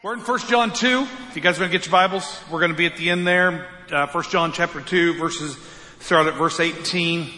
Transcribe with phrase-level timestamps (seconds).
[0.00, 1.08] We're in 1 John 2.
[1.28, 3.26] If you guys want to get your Bibles, we're going to be at the end
[3.26, 3.66] there.
[3.90, 5.58] Uh, 1 John chapter 2 verses,
[5.98, 7.28] start at verse 18.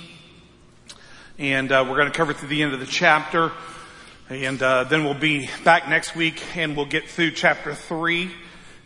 [1.38, 3.50] And uh, we're going to cover through the end of the chapter.
[4.28, 8.30] And uh, then we'll be back next week and we'll get through chapter 3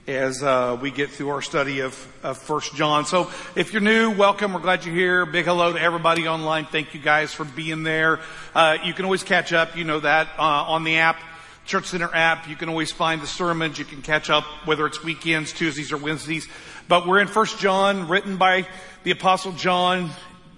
[0.07, 3.07] as uh, we get through our study of, of 1 John.
[3.07, 4.53] So if you're new, welcome.
[4.53, 5.27] We're glad you're here.
[5.27, 6.67] Big hello to everybody online.
[6.67, 8.21] Thank you guys for being there.
[8.55, 9.77] Uh, you can always catch up.
[9.77, 11.17] You know that uh, on the app.
[11.65, 12.49] Church Center app.
[12.49, 13.79] You can always find the sermons.
[13.79, 16.47] You can catch up whether it's weekends, Tuesdays, or Wednesdays.
[16.89, 18.67] But we're in First John, written by
[19.03, 20.11] the Apostle John,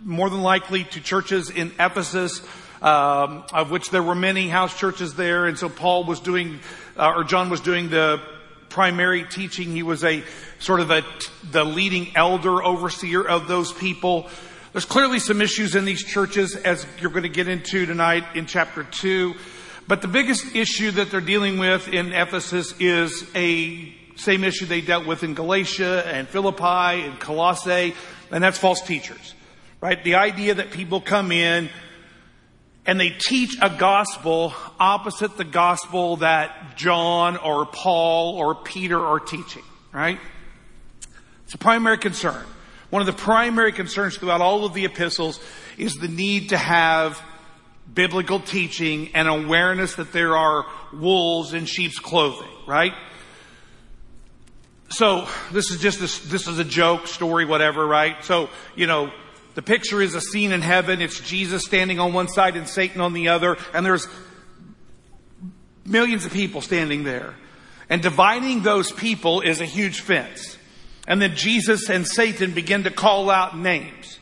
[0.04, 2.40] more than likely to churches in Ephesus,
[2.82, 5.46] um, of which there were many house churches there.
[5.46, 6.58] And so Paul was doing,
[6.96, 8.20] uh, or John was doing the
[8.68, 9.70] primary teaching.
[9.70, 10.24] He was a
[10.58, 11.02] sort of a
[11.50, 14.28] the leading elder, overseer of those people.
[14.72, 18.46] There's clearly some issues in these churches, as you're going to get into tonight in
[18.46, 19.34] chapter two.
[19.88, 24.80] But the biggest issue that they're dealing with in Ephesus is a same issue they
[24.80, 27.94] dealt with in Galatia and Philippi and Colossae,
[28.30, 29.34] and that's false teachers,
[29.80, 30.02] right?
[30.02, 31.68] The idea that people come in
[32.84, 39.20] and they teach a gospel opposite the gospel that John or Paul or Peter are
[39.20, 40.18] teaching, right?
[41.44, 42.44] It's a primary concern.
[42.90, 45.40] One of the primary concerns throughout all of the epistles
[45.76, 47.20] is the need to have
[47.92, 52.92] biblical teaching and awareness that there are wolves in sheep's clothing, right?
[54.88, 58.22] So this is just this, this is a joke story, whatever, right?
[58.24, 59.10] So, you know,
[59.54, 61.00] the picture is a scene in heaven.
[61.00, 64.06] It's Jesus standing on one side and Satan on the other, and there's
[65.84, 67.34] millions of people standing there.
[67.88, 70.58] And dividing those people is a huge fence.
[71.06, 74.18] And then Jesus and Satan begin to call out names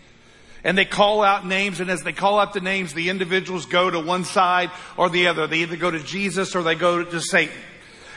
[0.64, 3.90] and they call out names, and as they call out the names, the individuals go
[3.90, 5.46] to one side or the other.
[5.46, 7.54] They either go to Jesus or they go to Satan.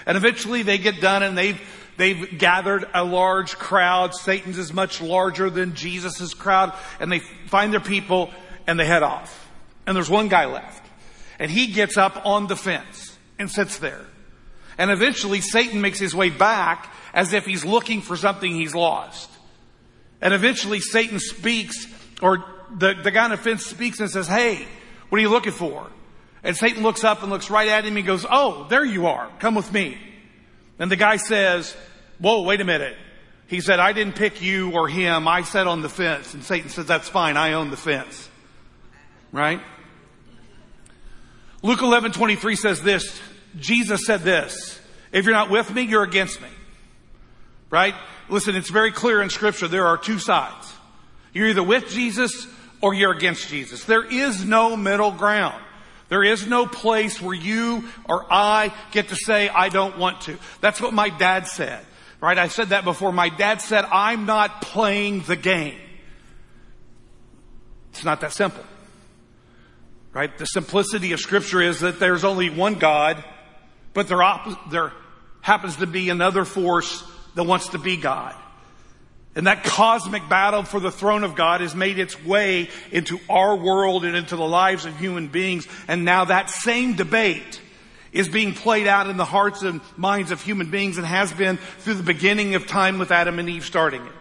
[0.06, 1.60] And eventually they get done and they've,
[1.98, 4.16] they've gathered a large crowd.
[4.16, 8.32] Satan's is much larger than Jesus' crowd, and they find their people
[8.66, 9.52] and they head off.
[9.86, 10.86] And there's one guy left.
[11.40, 14.06] And he gets up on the fence and sits there.
[14.78, 19.30] And eventually Satan makes his way back as if he's looking for something he's lost.
[20.22, 21.86] And eventually Satan speaks
[22.22, 22.44] or
[22.76, 24.66] the, the guy on the fence speaks and says, Hey,
[25.10, 25.88] what are you looking for?
[26.44, 29.30] And Satan looks up and looks right at him and goes, Oh, there you are.
[29.40, 29.98] Come with me.
[30.80, 31.76] And the guy says,
[32.20, 32.98] Whoa, wait a minute.
[33.48, 35.28] He said, I didn't pick you or him.
[35.28, 36.34] I sat on the fence.
[36.34, 37.38] And Satan says, That's fine.
[37.38, 38.30] I own the fence.
[39.32, 39.62] Right?
[41.64, 43.20] Luke 11 23 says this.
[43.58, 44.80] Jesus said this.
[45.12, 46.50] If you're not with me, you're against me.
[47.70, 47.96] Right?
[48.30, 49.68] Listen, it's very clear in scripture.
[49.68, 50.74] There are two sides.
[51.38, 52.48] You're either with Jesus
[52.82, 53.84] or you're against Jesus.
[53.84, 55.64] There is no middle ground.
[56.10, 60.40] There is no place where you or I get to say, I don't want to.
[60.62, 61.86] That's what my dad said.
[62.20, 62.40] Right?
[62.40, 63.12] I said that before.
[63.12, 65.78] My dad said, I'm not playing the game.
[67.92, 68.64] It's not that simple.
[70.14, 70.36] Right?
[70.36, 73.24] The simplicity of scripture is that there's only one God,
[73.94, 74.92] but there, op- there
[75.42, 77.04] happens to be another force
[77.36, 78.34] that wants to be God.
[79.38, 83.56] And that cosmic battle for the throne of God has made its way into our
[83.56, 85.68] world and into the lives of human beings.
[85.88, 87.62] And now that same debate
[88.12, 91.58] is being played out in the hearts and minds of human beings and has been
[91.58, 94.12] through the beginning of time with Adam and Eve starting it.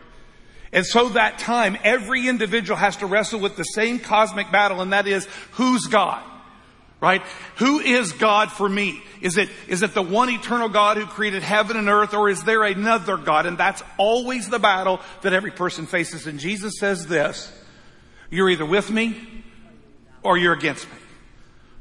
[0.71, 4.93] And so that time, every individual has to wrestle with the same cosmic battle, and
[4.93, 6.23] that is, who's God?
[6.99, 7.23] Right?
[7.57, 9.03] Who is God for me?
[9.21, 12.43] Is it, is it the one eternal God who created heaven and earth or is
[12.45, 13.45] there another God?
[13.45, 16.27] And that's always the battle that every person faces.
[16.27, 17.53] And Jesus says this,
[18.31, 19.45] you're either with me
[20.23, 20.97] or you're against me.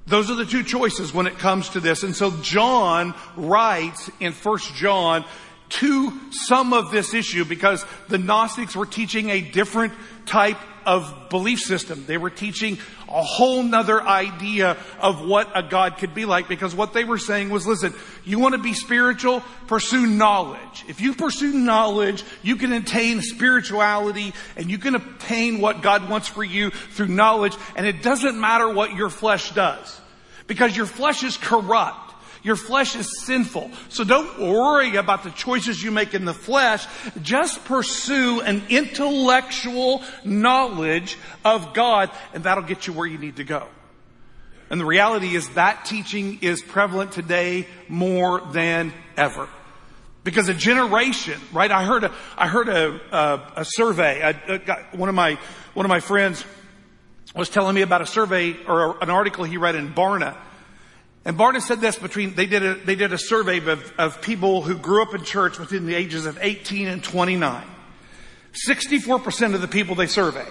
[0.07, 2.03] Those are the two choices when it comes to this.
[2.03, 5.25] And so John writes in First John
[5.75, 9.93] to some of this issue because the Gnostics were teaching a different
[10.25, 12.05] type of belief system.
[12.05, 12.77] They were teaching
[13.09, 17.17] a whole nother idea of what a God could be like because what they were
[17.17, 17.93] saying was, listen,
[18.23, 19.41] you want to be spiritual?
[19.67, 20.85] Pursue knowledge.
[20.87, 26.27] If you pursue knowledge, you can attain spirituality and you can obtain what God wants
[26.27, 29.99] for you through knowledge and it doesn't matter what your flesh does
[30.47, 32.04] because your flesh is corrupt.
[32.45, 33.71] Your flesh is sinful.
[33.89, 36.85] So don't worry about the choices you make in the flesh.
[37.23, 43.43] Just pursue an intellectual knowledge of God and that'll get you where you need to
[43.43, 43.67] go.
[44.69, 49.49] And the reality is that teaching is prevalent today more than ever.
[50.23, 51.71] Because a generation, right?
[51.71, 54.35] I heard a, I heard a, a, a survey.
[54.91, 55.39] One of my,
[55.73, 56.45] one of my friends
[57.35, 60.37] was telling me about a survey or an article he read in Barna
[61.25, 64.61] And Barna said this between, they did a, they did a survey of, of people
[64.61, 67.65] who grew up in church between the ages of 18 and 29.
[68.67, 70.47] 64% of the people they surveyed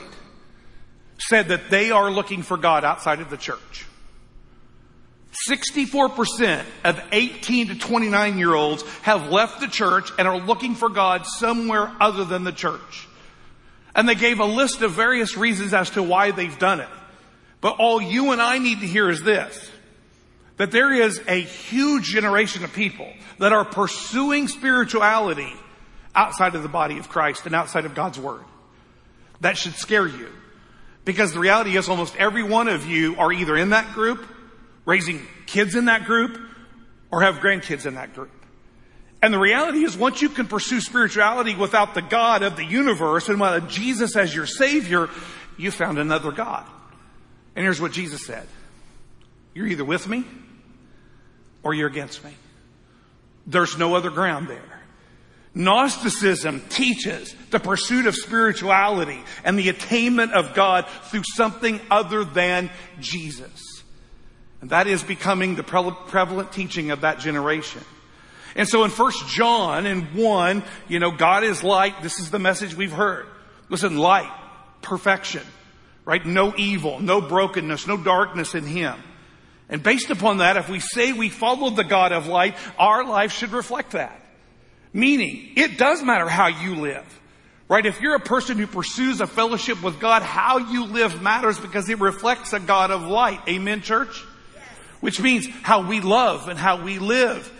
[1.18, 3.86] said that they are looking for God outside of the church.
[5.48, 10.88] 64% of 18 to 29 year olds have left the church and are looking for
[10.88, 13.08] God somewhere other than the church.
[13.94, 16.88] And they gave a list of various reasons as to why they've done it.
[17.60, 19.70] But all you and I need to hear is this
[20.56, 25.52] that there is a huge generation of people that are pursuing spirituality
[26.14, 28.44] outside of the body of Christ and outside of God's Word.
[29.40, 30.28] That should scare you.
[31.04, 34.24] Because the reality is almost every one of you are either in that group,
[34.86, 36.38] raising kids in that group,
[37.10, 38.30] or have grandkids in that group.
[39.20, 43.28] And the reality is once you can pursue spirituality without the God of the universe
[43.28, 45.08] and without Jesus as your Savior,
[45.56, 46.66] you found another God.
[47.56, 48.46] And here's what Jesus said.
[49.54, 50.24] You're either with me
[51.64, 52.30] or you're against me.
[53.46, 54.80] There's no other ground there.
[55.54, 62.70] Gnosticism teaches the pursuit of spirituality and the attainment of God through something other than
[63.00, 63.82] Jesus.
[64.60, 67.82] And that is becoming the prevalent teaching of that generation.
[68.56, 72.02] And so in 1 John in 1, you know, God is light.
[72.02, 73.26] This is the message we've heard.
[73.68, 74.32] Listen, light,
[74.80, 75.42] perfection,
[76.04, 76.24] right?
[76.24, 79.00] No evil, no brokenness, no darkness in Him.
[79.68, 83.32] And based upon that, if we say we follow the God of light, our life
[83.32, 84.20] should reflect that.
[84.92, 87.20] Meaning, it does matter how you live.
[87.66, 87.86] Right?
[87.86, 91.88] If you're a person who pursues a fellowship with God, how you live matters because
[91.88, 93.40] it reflects a God of light.
[93.48, 94.22] Amen, church?
[95.00, 97.50] Which means how we love and how we live.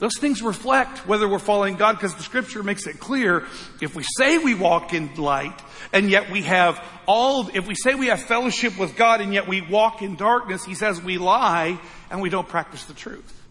[0.00, 3.46] Those things reflect whether we're following God because the scripture makes it clear
[3.80, 5.58] if we say we walk in light
[5.94, 9.46] and yet we have all, if we say we have fellowship with God and yet
[9.46, 11.78] we walk in darkness, he says we lie
[12.10, 13.42] and we don't practice the truth.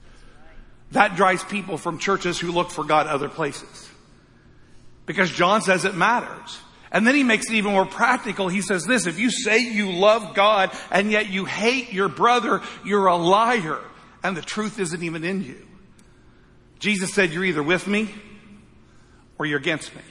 [0.92, 3.90] That drives people from churches who look for God other places.
[5.06, 6.60] Because John says it matters.
[6.92, 8.50] And then he makes it even more practical.
[8.50, 12.62] He says this, if you say you love God and yet you hate your brother,
[12.84, 13.80] you're a liar
[14.22, 15.66] and the truth isn't even in you.
[16.80, 18.10] Jesus said you're either with me
[19.40, 20.02] or you're against me.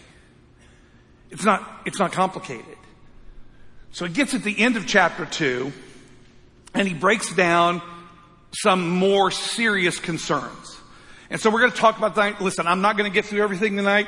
[1.32, 2.76] It's not, it's not complicated.
[3.90, 5.73] So he gets at the end of chapter two
[6.75, 7.82] and he breaks down
[8.55, 10.79] some more serious concerns.
[11.31, 12.40] And so we're going to talk about that.
[12.40, 14.06] Listen, I'm not going to get through everything tonight.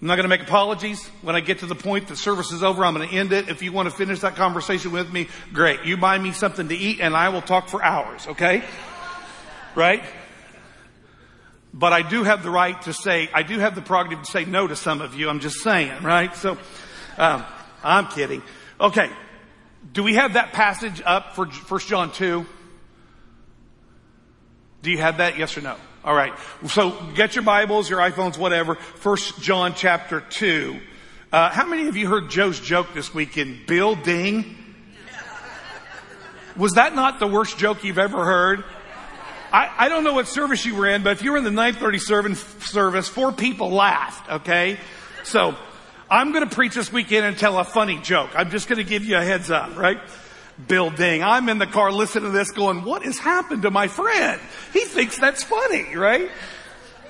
[0.00, 1.06] I'm not going to make apologies.
[1.22, 3.48] When I get to the point that service is over, I'm going to end it.
[3.48, 5.84] If you want to finish that conversation with me, great.
[5.84, 8.64] You buy me something to eat and I will talk for hours, okay?
[9.76, 10.02] Right?
[11.74, 14.44] But I do have the right to say, I do have the prerogative to say
[14.44, 15.30] no to some of you.
[15.30, 16.34] I'm just saying, right?
[16.36, 16.58] So,
[17.16, 17.44] um,
[17.82, 18.42] I'm kidding.
[18.80, 19.10] Okay.
[19.92, 22.46] Do we have that passage up for 1 John 2?
[24.82, 25.38] Do you have that?
[25.38, 25.76] Yes or no?
[26.04, 26.32] All right.
[26.66, 28.74] So get your Bibles, your iPhones, whatever.
[28.74, 30.80] First John chapter two.
[31.32, 33.66] Uh, how many of you heard Joe's joke this weekend?
[33.66, 34.56] Building.
[36.56, 38.64] Was that not the worst joke you've ever heard?
[39.52, 41.50] I, I don't know what service you were in, but if you were in the
[41.50, 44.78] 930 service, four people laughed, okay?
[45.24, 45.56] So,
[46.10, 48.30] I'm gonna preach this weekend and tell a funny joke.
[48.34, 49.98] I'm just gonna give you a heads up, right?
[50.68, 51.22] Bill Ding.
[51.22, 54.40] I'm in the car listening to this going, what has happened to my friend?
[54.72, 56.30] He thinks that's funny, right?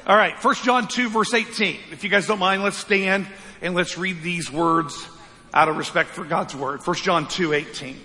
[0.06, 0.38] All right.
[0.38, 1.78] First John 2 verse 18.
[1.92, 3.26] If you guys don't mind, let's stand
[3.60, 5.08] and let's read these words
[5.54, 6.82] out of respect for God's word.
[6.82, 8.00] First John 2 18.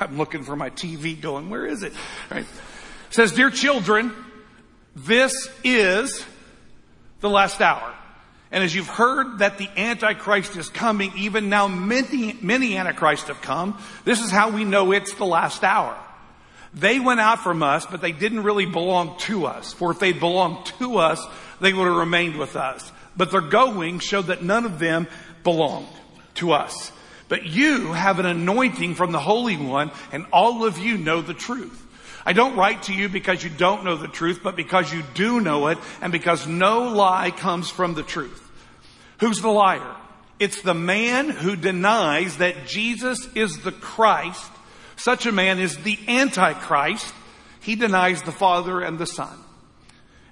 [0.00, 1.92] I'm looking for my TV going, where is it?
[2.30, 2.46] All right.
[3.14, 4.12] Says, dear children,
[4.96, 6.26] this is
[7.20, 7.94] the last hour.
[8.50, 13.40] And as you've heard that the Antichrist is coming, even now many, many Antichrists have
[13.40, 13.80] come.
[14.04, 15.96] This is how we know it's the last hour.
[16.74, 19.72] They went out from us, but they didn't really belong to us.
[19.72, 21.24] For if they belonged to us,
[21.60, 22.90] they would have remained with us.
[23.16, 25.06] But their going showed that none of them
[25.44, 25.86] belonged
[26.34, 26.90] to us.
[27.28, 31.32] But you have an anointing from the Holy One, and all of you know the
[31.32, 31.82] truth.
[32.26, 35.40] I don't write to you because you don't know the truth, but because you do
[35.40, 38.40] know it, and because no lie comes from the truth.
[39.20, 39.96] Who's the liar?
[40.38, 44.50] It's the man who denies that Jesus is the Christ.
[44.96, 47.12] Such a man is the Antichrist.
[47.60, 49.38] He denies the Father and the Son.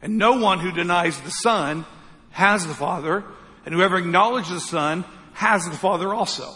[0.00, 1.84] And no one who denies the Son
[2.30, 3.25] has the Father,
[3.64, 6.52] and whoever acknowledges the Son has the Father also.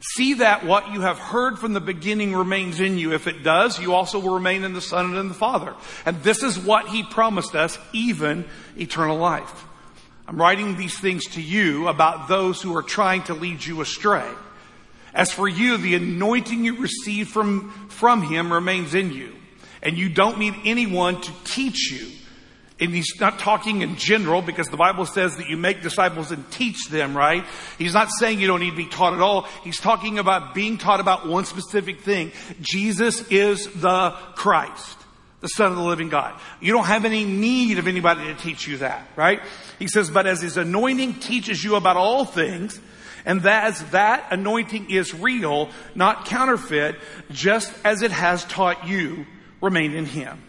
[0.00, 3.12] See that what you have heard from the beginning remains in you.
[3.12, 5.74] If it does, you also will remain in the Son and in the Father.
[6.06, 8.44] And this is what He promised us, even
[8.76, 9.66] eternal life.
[10.28, 14.28] I'm writing these things to you about those who are trying to lead you astray.
[15.14, 19.34] As for you, the anointing you received from, from him remains in you.
[19.82, 22.08] And you don't need anyone to teach you.
[22.80, 26.48] And he's not talking in general because the Bible says that you make disciples and
[26.52, 27.44] teach them, right?
[27.76, 29.42] He's not saying you don't need to be taught at all.
[29.64, 32.30] He's talking about being taught about one specific thing.
[32.60, 34.96] Jesus is the Christ,
[35.40, 36.38] the Son of the living God.
[36.60, 39.40] You don't have any need of anybody to teach you that, right?
[39.80, 42.80] He says, but as his anointing teaches you about all things,
[43.24, 46.94] and as that anointing is real, not counterfeit,
[47.32, 49.26] just as it has taught you,
[49.60, 50.40] remain in him.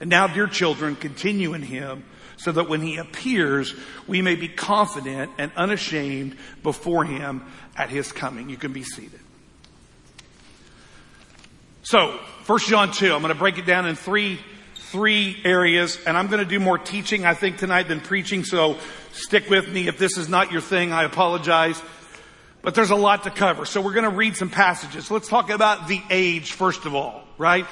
[0.00, 2.04] And now, dear children, continue in him
[2.36, 3.74] so that when he appears,
[4.06, 7.44] we may be confident and unashamed before him
[7.76, 8.48] at his coming.
[8.48, 9.20] You can be seated.
[11.82, 14.38] So, 1 John 2, I'm going to break it down in three,
[14.74, 18.76] three areas, and I'm going to do more teaching, I think, tonight than preaching, so
[19.12, 19.88] stick with me.
[19.88, 21.80] If this is not your thing, I apologize.
[22.62, 23.64] But there's a lot to cover.
[23.64, 25.10] So we're going to read some passages.
[25.10, 27.66] Let's talk about the age, first of all, right?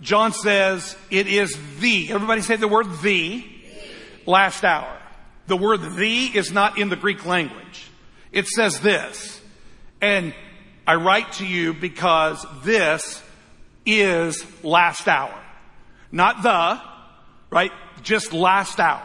[0.00, 3.44] John says it is the, everybody say the word the,
[4.26, 4.92] last hour.
[5.46, 7.88] The word the is not in the Greek language.
[8.32, 9.40] It says this,
[10.00, 10.34] and
[10.86, 13.22] I write to you because this
[13.86, 15.34] is last hour.
[16.12, 16.80] Not the,
[17.50, 17.72] right?
[18.02, 19.02] Just last hour,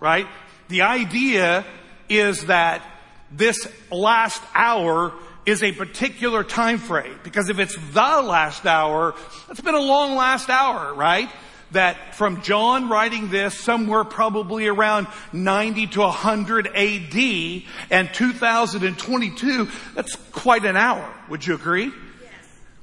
[0.00, 0.26] right?
[0.68, 1.64] The idea
[2.08, 2.82] is that
[3.30, 5.12] this last hour
[5.50, 7.18] is a particular time frame.
[7.22, 9.14] Because if it's the last hour,
[9.50, 11.28] it's been a long last hour, right?
[11.72, 20.16] That from John writing this somewhere probably around 90 to 100 AD and 2022, that's
[20.32, 21.12] quite an hour.
[21.28, 21.84] Would you agree?
[21.84, 22.32] Yes.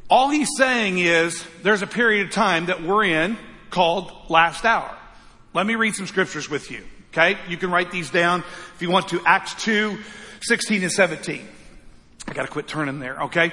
[0.09, 3.37] All he's saying is there's a period of time that we're in
[3.69, 4.95] called last hour.
[5.53, 6.83] Let me read some scriptures with you.
[7.11, 7.37] Okay?
[7.49, 8.43] You can write these down
[8.75, 9.21] if you want to.
[9.25, 9.97] Acts 2,
[10.41, 11.47] 16 and 17.
[12.27, 13.51] I gotta quit turning there, okay?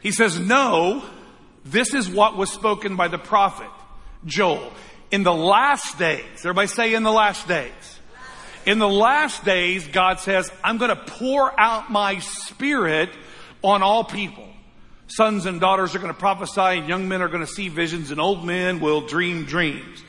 [0.00, 1.02] He says, no,
[1.64, 3.70] this is what was spoken by the prophet
[4.24, 4.72] Joel.
[5.10, 7.72] In the last days, everybody say in the last days.
[8.66, 13.08] In the last days, God says, I'm gonna pour out my spirit
[13.62, 14.46] on all people.
[15.06, 18.44] Sons and daughters are gonna prophesy and young men are gonna see visions and old
[18.44, 20.04] men will dream dreams.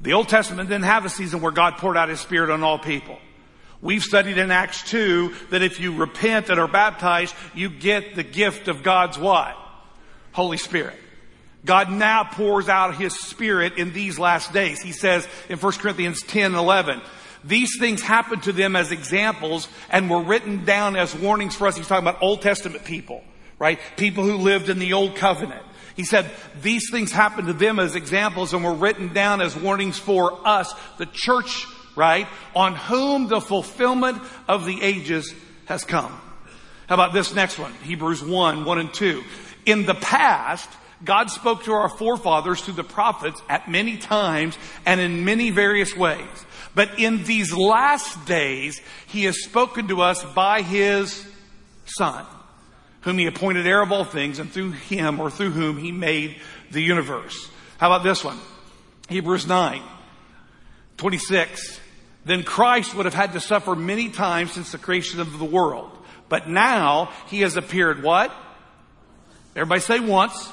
[0.00, 2.78] The Old Testament didn't have a season where God poured out his spirit on all
[2.78, 3.18] people.
[3.86, 8.24] We've studied in Acts 2 that if you repent and are baptized, you get the
[8.24, 9.56] gift of God's what?
[10.32, 10.96] Holy Spirit.
[11.64, 14.82] God now pours out His Spirit in these last days.
[14.82, 17.00] He says in 1 Corinthians 10 and 11,
[17.44, 21.76] these things happened to them as examples and were written down as warnings for us.
[21.76, 23.22] He's talking about Old Testament people,
[23.60, 23.78] right?
[23.96, 25.62] People who lived in the Old Covenant.
[25.94, 26.28] He said
[26.60, 30.74] these things happened to them as examples and were written down as warnings for us,
[30.98, 32.28] the church right?
[32.54, 35.34] On whom the fulfillment of the ages
[35.64, 36.12] has come.
[36.88, 37.72] How about this next one?
[37.82, 39.24] Hebrews 1, 1 and 2.
[39.64, 40.68] In the past,
[41.04, 45.96] God spoke to our forefathers through the prophets at many times and in many various
[45.96, 46.46] ways.
[46.74, 51.26] But in these last days, He has spoken to us by His
[51.86, 52.24] Son,
[53.00, 56.36] whom He appointed heir of all things and through Him or through whom He made
[56.70, 57.50] the universe.
[57.78, 58.38] How about this one?
[59.08, 59.82] Hebrews 9,
[60.96, 61.80] 26
[62.26, 65.96] then Christ would have had to suffer many times since the creation of the world.
[66.28, 68.34] But now he has appeared what?
[69.54, 70.50] Everybody say once.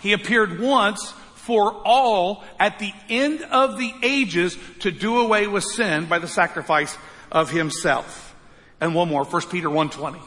[0.00, 5.62] He appeared once for all at the end of the ages to do away with
[5.62, 6.96] sin by the sacrifice
[7.30, 8.34] of himself.
[8.80, 10.18] And one more, 1 Peter 1:20.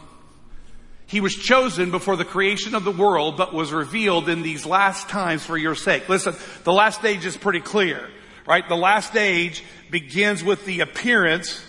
[1.08, 5.10] He was chosen before the creation of the world, but was revealed in these last
[5.10, 6.08] times for your sake.
[6.08, 8.12] Listen, the last stage is pretty clear
[8.46, 8.68] right?
[8.68, 11.64] The last age begins with the appearance,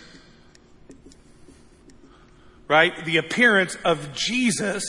[2.68, 3.04] right?
[3.04, 4.84] The appearance of Jesus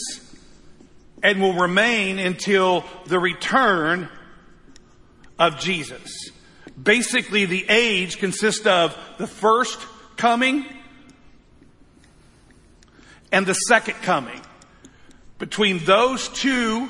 [1.22, 4.10] and will remain until the return
[5.40, 6.32] of Jesus.
[6.82, 9.80] Basically, the age consists of the first
[10.18, 10.66] coming
[13.32, 14.42] and the second coming.
[15.40, 16.88] Between those two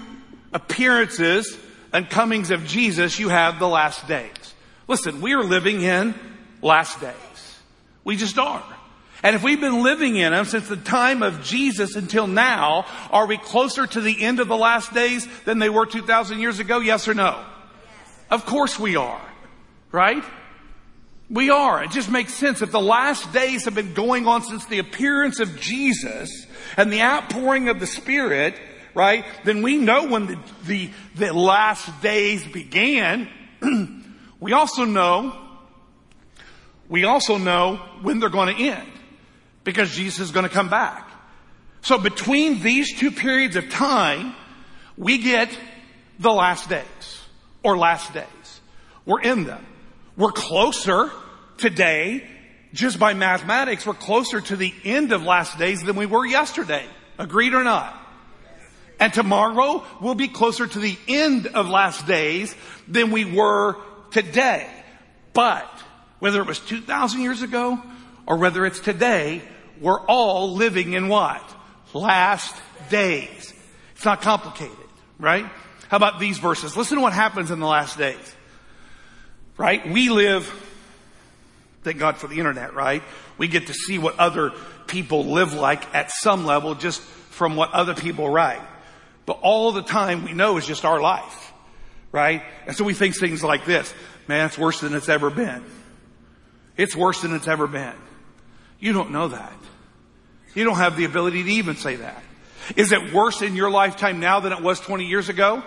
[0.53, 1.57] appearances
[1.91, 4.54] and comings of Jesus, you have the last days.
[4.87, 6.13] Listen, we are living in
[6.61, 7.59] last days.
[8.03, 8.63] We just are.
[9.23, 13.25] And if we've been living in them since the time of Jesus until now, are
[13.25, 16.79] we closer to the end of the last days than they were 2,000 years ago?
[16.79, 17.31] Yes or no?
[17.31, 18.19] Yes.
[18.29, 19.21] Of course we are.
[19.91, 20.23] Right?
[21.29, 21.83] We are.
[21.83, 22.61] It just makes sense.
[22.61, 26.45] If the last days have been going on since the appearance of Jesus
[26.77, 28.59] and the outpouring of the Spirit,
[28.93, 33.27] right, then we know when the, the, the last days began.
[34.39, 35.35] We also know,
[36.89, 38.91] we also know when they're going to end
[39.63, 41.09] because Jesus is going to come back.
[41.81, 44.35] So between these two periods of time,
[44.97, 45.49] we get
[46.19, 46.83] the last days.
[47.63, 48.61] or last days.
[49.05, 49.65] We're in them.
[50.15, 51.11] We're closer
[51.57, 52.23] today,
[52.73, 56.85] just by mathematics, we're closer to the end of last days than we were yesterday.
[57.17, 57.99] Agreed or not?
[58.99, 62.55] And tomorrow we'll be closer to the end of last days
[62.87, 63.77] than we were
[64.15, 64.65] today.
[65.33, 65.69] But
[66.19, 67.81] whether it was 2,000 years ago
[68.25, 69.41] or whether it's today,
[69.81, 71.43] we're all living in what?
[71.93, 72.55] Last
[72.89, 73.53] days.
[73.95, 74.77] It's not complicated,
[75.19, 75.45] right?
[75.89, 76.77] How about these verses?
[76.77, 78.35] Listen to what happens in the last days.
[79.57, 79.85] Right?
[79.85, 80.47] We live,
[81.83, 83.03] thank God for the internet, right?
[83.37, 84.53] We get to see what other
[84.87, 88.61] people live like at some level just from what other people write.
[89.25, 91.51] But all the time we know is just our life,
[92.15, 92.43] right?
[92.65, 93.93] And so we think things like this,
[94.25, 95.61] man, it's worse than it's ever been.
[96.77, 97.93] It's worse than it's ever been.
[98.79, 99.53] You don't know that.
[100.53, 102.23] You don't have the ability to even say that.
[102.77, 105.61] Is it worse in your lifetime now than it was 20 years ago?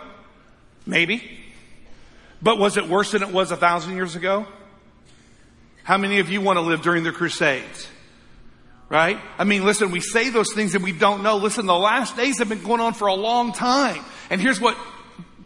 [0.86, 1.22] Maybe.
[2.40, 4.46] But was it worse than it was a thousand years ago?
[5.82, 7.88] How many of you want to live during the Crusades?
[8.88, 9.18] Right?
[9.36, 11.36] I mean, listen, we say those things and we don't know.
[11.36, 14.02] Listen, the last days have been going on for a long time.
[14.30, 14.78] And here's what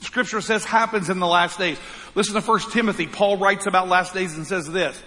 [0.03, 1.79] scripture says happens in the last days.
[2.15, 3.07] Listen to 1 Timothy.
[3.07, 5.01] Paul writes about last days and says this.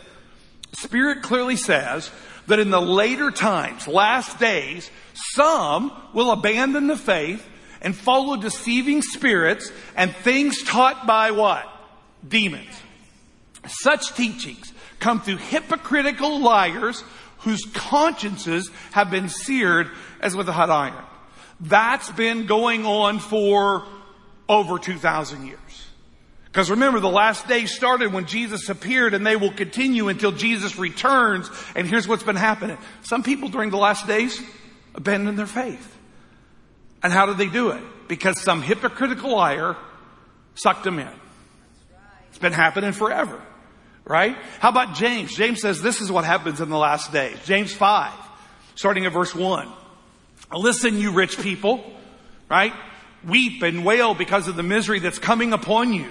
[0.74, 2.10] Spirit clearly says
[2.48, 4.90] that in the later times, last days,
[5.34, 7.48] some will abandon the faith
[7.82, 11.66] and follow deceiving spirits and things taught by what?
[12.28, 12.82] Demons.
[13.68, 17.04] Such teachings come through hypocritical liars
[17.40, 21.04] whose consciences have been seared as with a hot iron.
[21.60, 23.86] That's been going on for
[24.48, 25.60] over 2,000 years.
[26.46, 30.78] Because remember, the last days started when Jesus appeared and they will continue until Jesus
[30.78, 31.50] returns.
[31.76, 32.78] And here's what's been happening.
[33.02, 34.42] Some people during the last days
[34.94, 35.98] abandoned their faith.
[37.04, 37.84] And how did they do it?
[38.08, 39.76] Because some hypocritical liar
[40.56, 41.10] sucked them in.
[42.30, 43.42] It's been happening forever.
[44.06, 44.38] Right?
[44.60, 45.36] How about James?
[45.36, 47.38] James says this is what happens in the last days.
[47.46, 48.14] James 5,
[48.76, 49.68] starting at verse 1.
[50.54, 51.84] Listen, you rich people,
[52.50, 52.72] right?
[53.28, 56.10] Weep and wail because of the misery that's coming upon you.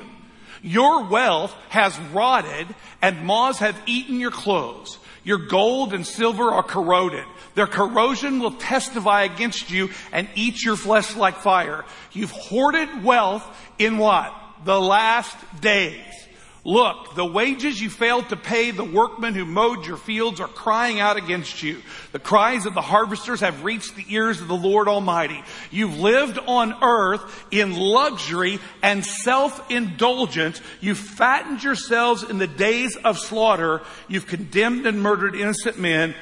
[0.62, 2.66] Your wealth has rotted
[3.02, 4.98] and moths have eaten your clothes.
[5.22, 7.24] Your gold and silver are corroded.
[7.54, 11.84] Their corrosion will testify against you and eat your flesh like fire.
[12.12, 13.44] You've hoarded wealth
[13.78, 14.34] in what?
[14.64, 16.23] The last days.
[16.66, 20.98] Look, the wages you failed to pay the workmen who mowed your fields are crying
[20.98, 21.82] out against you.
[22.12, 25.42] The cries of the harvesters have reached the ears of the Lord Almighty.
[25.70, 30.62] You've lived on earth in luxury and self-indulgence.
[30.80, 33.82] You've fattened yourselves in the days of slaughter.
[34.08, 36.14] You've condemned and murdered innocent men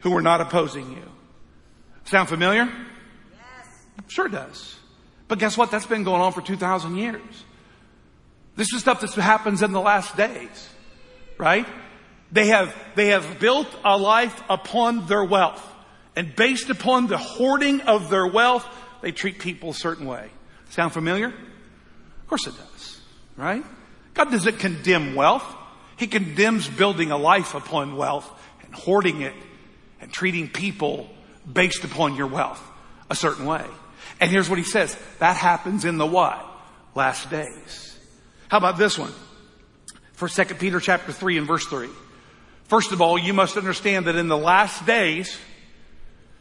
[0.00, 1.04] who were not opposing you.
[2.04, 2.64] Sound familiar?
[2.64, 3.68] Yes.
[4.08, 4.78] Sure does.
[5.28, 5.70] But guess what?
[5.70, 7.44] That's been going on for 2,000 years.
[8.60, 10.68] This is stuff that happens in the last days,
[11.38, 11.66] right?
[12.30, 15.66] They have, they have built a life upon their wealth.
[16.14, 18.68] And based upon the hoarding of their wealth,
[19.00, 20.28] they treat people a certain way.
[20.68, 21.28] Sound familiar?
[21.28, 23.00] Of course it does,
[23.38, 23.64] right?
[24.12, 25.56] God doesn't condemn wealth.
[25.96, 28.30] He condemns building a life upon wealth
[28.62, 29.34] and hoarding it
[30.02, 31.08] and treating people
[31.50, 32.62] based upon your wealth
[33.08, 33.64] a certain way.
[34.20, 34.98] And here's what he says.
[35.18, 36.46] That happens in the what?
[36.94, 37.89] Last days.
[38.50, 39.12] How about this one?
[40.14, 41.88] For 2 Peter chapter 3 and verse 3.
[42.64, 45.38] First of all, you must understand that in the last days,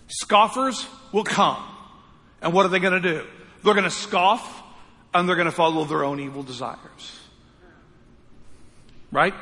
[0.08, 1.63] scoffers will come.
[2.41, 3.28] And what are they going to do?
[3.63, 4.63] They're going to scoff
[5.13, 7.19] and they're going to follow their own evil desires.
[9.12, 9.36] Right?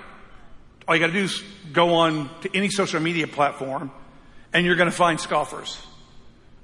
[0.90, 3.92] All you got to do is go on to any social media platform
[4.52, 5.82] and you're going to find scoffers.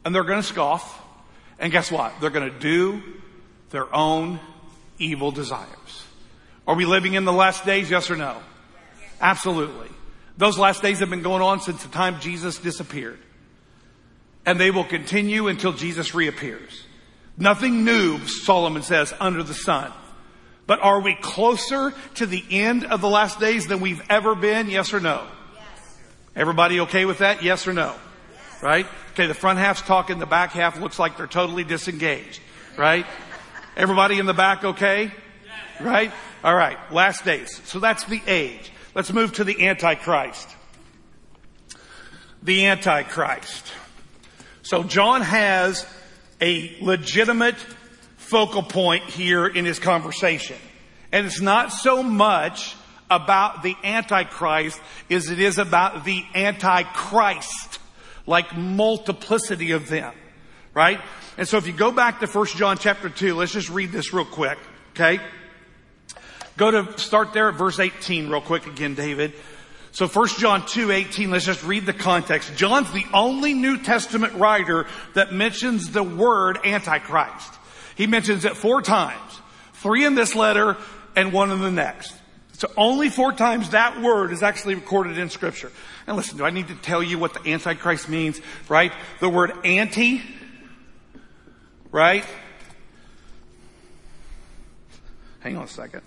[0.03, 1.01] And they're going to scoff.
[1.59, 2.13] And guess what?
[2.19, 3.01] They're going to do
[3.69, 4.41] their own
[4.97, 6.05] evil desires.
[6.67, 7.89] Are we living in the last days?
[7.89, 8.41] Yes or no?
[9.19, 9.89] Absolutely.
[10.37, 13.19] Those last days have been going on since the time Jesus disappeared.
[14.45, 16.85] And they will continue until Jesus reappears.
[17.37, 19.91] Nothing new, Solomon says, under the sun.
[20.65, 24.69] But are we closer to the end of the last days than we've ever been?
[24.69, 25.25] Yes or no?
[25.55, 25.97] Yes.
[26.35, 27.43] Everybody okay with that?
[27.43, 27.95] Yes or no?
[28.31, 28.63] Yes.
[28.63, 28.87] Right?
[29.13, 32.39] Okay, the front half's talking, the back half looks like they're totally disengaged.
[32.77, 33.05] Right?
[33.75, 35.11] Everybody in the back okay?
[35.79, 36.11] Right?
[36.43, 36.77] All right.
[36.91, 37.61] Last days.
[37.65, 38.71] So that's the age.
[38.93, 40.47] Let's move to the Antichrist.
[42.43, 43.71] The Antichrist.
[44.61, 45.85] So John has
[46.39, 47.55] a legitimate
[48.17, 50.57] focal point here in his conversation.
[51.11, 52.75] And it's not so much
[53.09, 57.79] about the Antichrist as it is about the Antichrist,
[58.25, 60.13] like multiplicity of them,
[60.73, 60.99] right?
[61.37, 64.13] And so if you go back to 1 John chapter 2, let's just read this
[64.13, 64.57] real quick,
[64.91, 65.19] okay?
[66.57, 69.33] Go to start there at verse 18 real quick again, David.
[69.91, 72.55] So 1 John 2, 18, let's just read the context.
[72.55, 77.53] John's the only New Testament writer that mentions the word Antichrist.
[77.95, 79.39] He mentions it four times.
[79.73, 80.77] Three in this letter
[81.15, 82.13] and one in the next.
[82.53, 85.71] So only four times that word is actually recorded in scripture.
[86.07, 88.39] And listen, do I need to tell you what the Antichrist means?
[88.69, 88.93] Right?
[89.19, 90.21] The word anti,
[91.93, 92.25] right?
[95.39, 96.01] Hang on a second.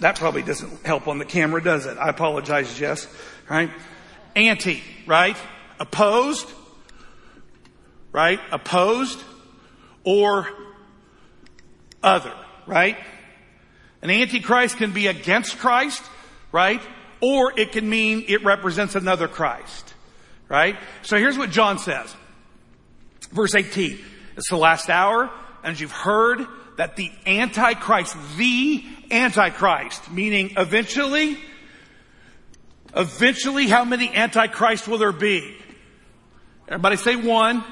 [0.00, 1.96] That probably doesn't help on the camera, does it?
[1.96, 3.08] I apologize, Jess.
[3.48, 3.70] Right?
[4.36, 5.36] Anti, right?
[5.80, 6.46] Opposed,
[8.12, 8.38] right?
[8.52, 9.18] Opposed
[10.04, 10.48] or
[12.02, 12.32] other,
[12.66, 12.98] right?
[14.02, 16.04] An antichrist can be against Christ,
[16.52, 16.82] right?
[17.22, 19.85] Or it can mean it represents another Christ,
[20.48, 20.76] right?
[21.02, 22.14] So here's what John says.
[23.32, 23.98] Verse 18.
[24.36, 25.30] It's the last hour,
[25.62, 31.38] and you've heard that the Antichrist, the Antichrist, meaning eventually,
[32.94, 35.56] eventually how many Antichrists will there be?
[36.68, 37.64] Everybody say one.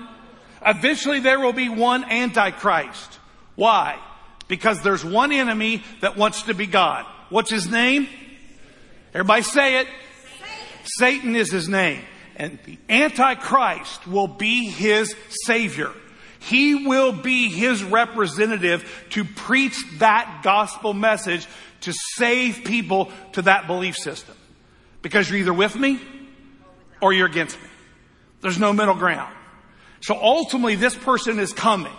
[0.65, 3.19] Eventually there will be one Antichrist.
[3.57, 3.99] Why?
[4.49, 7.05] Because there's one enemy that wants to be God.
[7.29, 8.09] What's his name?
[9.13, 9.87] Everybody say it.
[9.87, 12.03] Satan, Satan is his name.
[12.37, 15.93] And the Antichrist will be his savior.
[16.41, 21.47] He will be his representative to preach that gospel message
[21.83, 24.37] to save people to that belief system.
[25.01, 26.01] Because you're either with me
[27.01, 27.69] or you're against me.
[28.41, 29.35] There's no middle ground.
[30.01, 31.93] So ultimately this person is coming.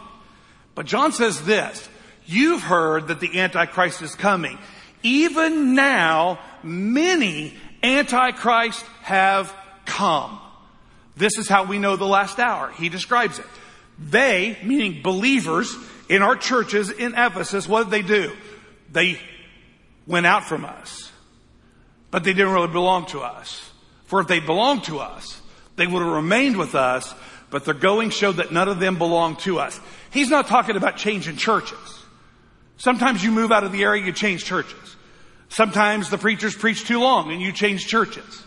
[0.75, 1.87] But John says this,
[2.25, 4.59] you've heard that the Antichrist is coming.
[5.01, 10.39] Even now, many Antichrists have come.
[11.15, 12.71] This is how we know the last hour.
[12.71, 13.45] He describes it.
[13.97, 15.73] They, meaning believers
[16.09, 18.35] in our churches in Ephesus, what did they do?
[18.91, 19.19] They
[20.05, 21.11] went out from us.
[22.11, 23.71] But they didn't really belong to us.
[24.05, 25.41] For if they belonged to us,
[25.75, 27.13] they would have remained with us,
[27.49, 29.79] but their going showed that none of them belonged to us.
[30.11, 32.05] He's not talking about changing churches.
[32.77, 34.95] Sometimes you move out of the area, you change churches.
[35.49, 38.43] Sometimes the preachers preach too long and you change churches.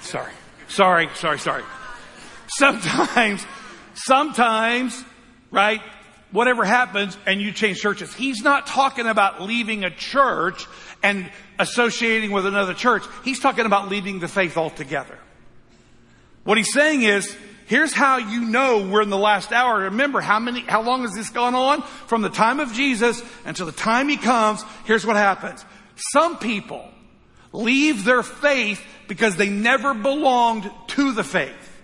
[0.00, 0.32] Sorry.
[0.72, 1.64] Sorry, sorry, sorry.
[2.46, 3.44] Sometimes,
[3.92, 5.04] sometimes,
[5.50, 5.82] right,
[6.30, 8.14] whatever happens and you change churches.
[8.14, 10.66] He's not talking about leaving a church
[11.02, 13.02] and associating with another church.
[13.22, 15.18] He's talking about leaving the faith altogether.
[16.44, 19.80] What he's saying is, here's how you know we're in the last hour.
[19.80, 21.82] Remember how many, how long has this gone on?
[21.82, 25.66] From the time of Jesus until the time he comes, here's what happens.
[26.12, 26.88] Some people
[27.52, 31.82] leave their faith because they never belonged to the faith.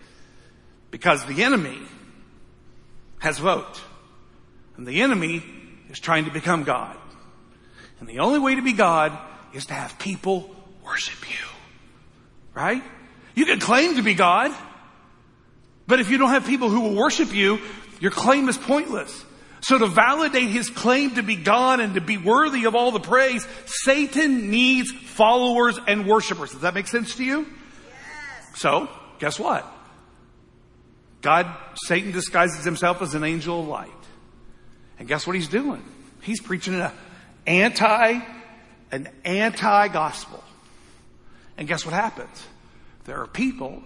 [0.90, 1.78] Because the enemy
[3.18, 3.82] has vote.
[4.78, 5.42] And the enemy
[5.90, 6.96] is trying to become God.
[8.00, 9.12] And the only way to be God
[9.52, 11.46] is to have people worship you.
[12.54, 12.82] Right?
[13.34, 14.50] You can claim to be God,
[15.86, 17.58] but if you don't have people who will worship you,
[18.00, 19.22] your claim is pointless.
[19.60, 23.00] So to validate his claim to be God and to be worthy of all the
[23.00, 26.52] praise, Satan needs followers and worshipers.
[26.52, 27.40] Does that make sense to you?
[27.40, 28.60] Yes.
[28.60, 29.66] So, guess what?
[31.22, 31.52] God,
[31.86, 33.90] Satan disguises himself as an angel of light.
[34.98, 35.82] And guess what he's doing?
[36.22, 36.92] He's preaching an
[37.46, 38.20] anti,
[38.92, 40.42] an anti-gospel.
[41.56, 42.46] And guess what happens?
[43.04, 43.82] There are people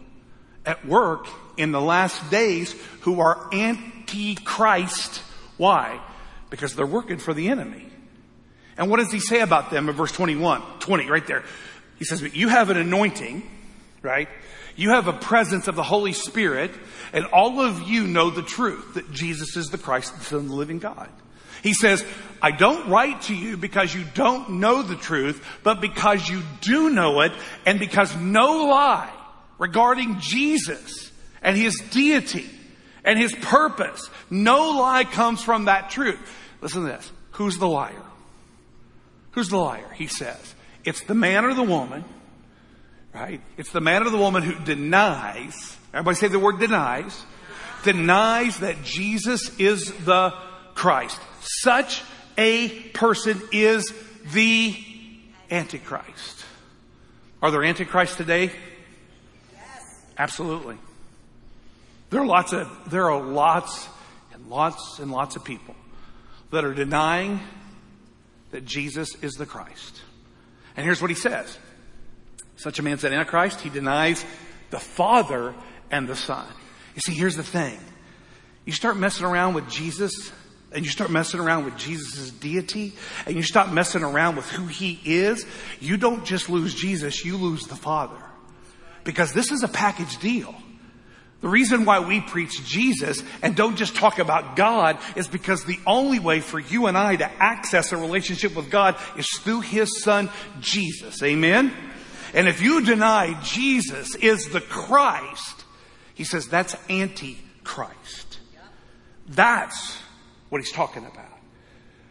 [0.66, 5.22] at work in the last days who are anti-Christ
[5.56, 6.00] why?
[6.50, 7.86] Because they're working for the enemy.
[8.76, 11.44] And what does he say about them in verse 21, 20, right there?
[11.98, 13.48] He says, but you have an anointing,
[14.02, 14.28] right?
[14.76, 16.70] You have a presence of the Holy Spirit,
[17.12, 20.48] and all of you know the truth that Jesus is the Christ, the Son of
[20.48, 21.08] the living God.
[21.62, 22.04] He says,
[22.40, 26.90] I don't write to you because you don't know the truth, but because you do
[26.90, 27.32] know it,
[27.64, 29.12] and because no lie
[29.58, 32.50] regarding Jesus and his deity
[33.04, 34.08] and his purpose.
[34.30, 36.18] No lie comes from that truth.
[36.60, 37.10] Listen to this.
[37.32, 38.02] Who's the liar?
[39.32, 39.88] Who's the liar?
[39.94, 42.04] He says, it's the man or the woman,
[43.14, 43.40] right?
[43.56, 47.24] It's the man or the woman who denies, everybody say the word denies,
[47.82, 50.34] denies that Jesus is the
[50.74, 51.20] Christ.
[51.40, 52.02] Such
[52.38, 53.92] a person is
[54.32, 54.76] the
[55.50, 56.44] Antichrist.
[57.42, 58.52] Are there Antichrists today?
[59.52, 60.04] Yes.
[60.16, 60.76] Absolutely.
[62.12, 63.88] There are lots of, there are lots
[64.34, 65.74] and lots and lots of people
[66.50, 67.40] that are denying
[68.50, 70.02] that Jesus is the Christ.
[70.76, 71.56] And here's what he says.
[72.56, 74.26] Such a man said Antichrist, he denies
[74.68, 75.54] the Father
[75.90, 76.46] and the Son.
[76.94, 77.78] You see, here's the thing.
[78.66, 80.32] you start messing around with Jesus
[80.70, 82.92] and you start messing around with Jesus' deity
[83.24, 85.46] and you stop messing around with who he is,
[85.80, 88.22] you don't just lose Jesus, you lose the Father.
[89.02, 90.54] Because this is a package deal.
[91.42, 95.80] The reason why we preach Jesus and don't just talk about God is because the
[95.86, 100.02] only way for you and I to access a relationship with God is through His
[100.02, 101.20] Son, Jesus.
[101.20, 101.72] Amen?
[102.32, 105.64] And if you deny Jesus is the Christ,
[106.14, 108.38] He says that's anti-Christ.
[109.26, 109.98] That's
[110.48, 111.38] what He's talking about.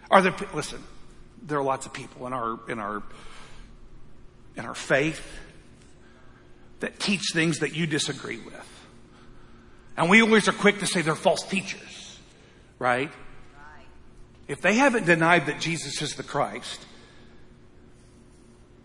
[0.10, 0.84] Are there, listen,
[1.42, 3.02] there are lots of people in our, in our,
[4.58, 5.26] in our faith
[6.82, 8.68] that teach things that you disagree with.
[10.02, 12.20] And we always are quick to say they're false teachers,
[12.80, 13.12] right?
[14.48, 16.84] If they haven't denied that Jesus is the Christ,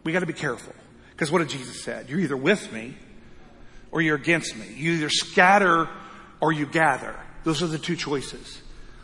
[0.04, 0.74] we got to be careful.
[1.12, 2.10] Because what did Jesus said?
[2.10, 2.96] You're either with me
[3.90, 4.66] or you're against me.
[4.76, 5.88] You either scatter
[6.42, 7.18] or you gather.
[7.44, 8.60] Those are the two choices.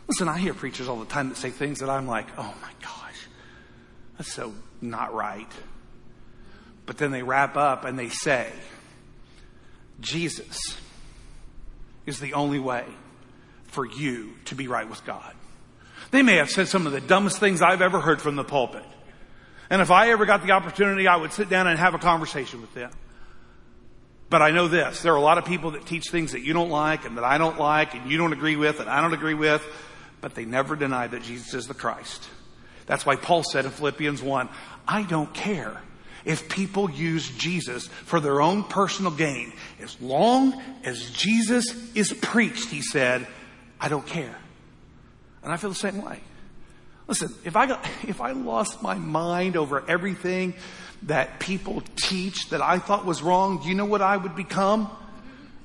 [0.07, 2.71] Listen, I hear preachers all the time that say things that I'm like, oh my
[2.79, 3.27] gosh,
[4.19, 5.51] that's so not right.
[6.85, 8.51] But then they wrap up and they say,
[9.99, 10.77] Jesus
[12.05, 12.85] is the only way
[13.65, 15.33] for you to be right with God.
[16.11, 18.83] They may have said some of the dumbest things I've ever heard from the pulpit.
[19.69, 22.61] And if I ever got the opportunity, I would sit down and have a conversation
[22.61, 22.91] with them.
[24.29, 26.53] But I know this, there are a lot of people that teach things that you
[26.53, 29.13] don't like and that I don't like and you don't agree with and I don't
[29.13, 29.63] agree with,
[30.21, 32.27] but they never deny that Jesus is the Christ.
[32.85, 34.49] That's why Paul said in Philippians 1,
[34.87, 35.81] I don't care
[36.25, 39.53] if people use Jesus for their own personal gain.
[39.81, 43.27] As long as Jesus is preached, he said,
[43.79, 44.35] I don't care.
[45.43, 46.19] And I feel the same way.
[47.07, 50.53] Listen, if I got, if I lost my mind over everything
[51.03, 54.89] that people teach that I thought was wrong, do you know what I would become?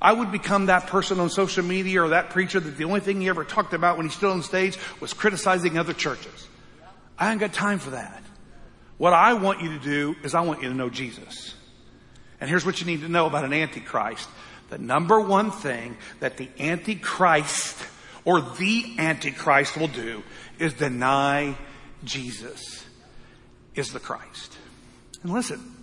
[0.01, 3.19] I would become that person on social media or that preacher that the only thing
[3.19, 6.47] he ever talked about when he stood on stage was criticizing other churches.
[7.17, 8.23] I ain't got time for that.
[8.99, 11.55] What I want you to do is I want you to know Jesus.
[12.41, 14.27] And here's what you need to know about an antichrist.
[14.69, 17.81] The number one thing that the antichrist
[18.25, 20.21] or the antichrist will do
[20.59, 21.57] is deny
[22.03, 22.85] Jesus
[23.73, 24.57] is the Christ.
[25.23, 25.75] And listen,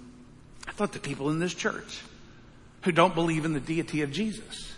[0.69, 2.03] I thought the people in this church
[2.83, 4.75] who don't believe in the deity of Jesus,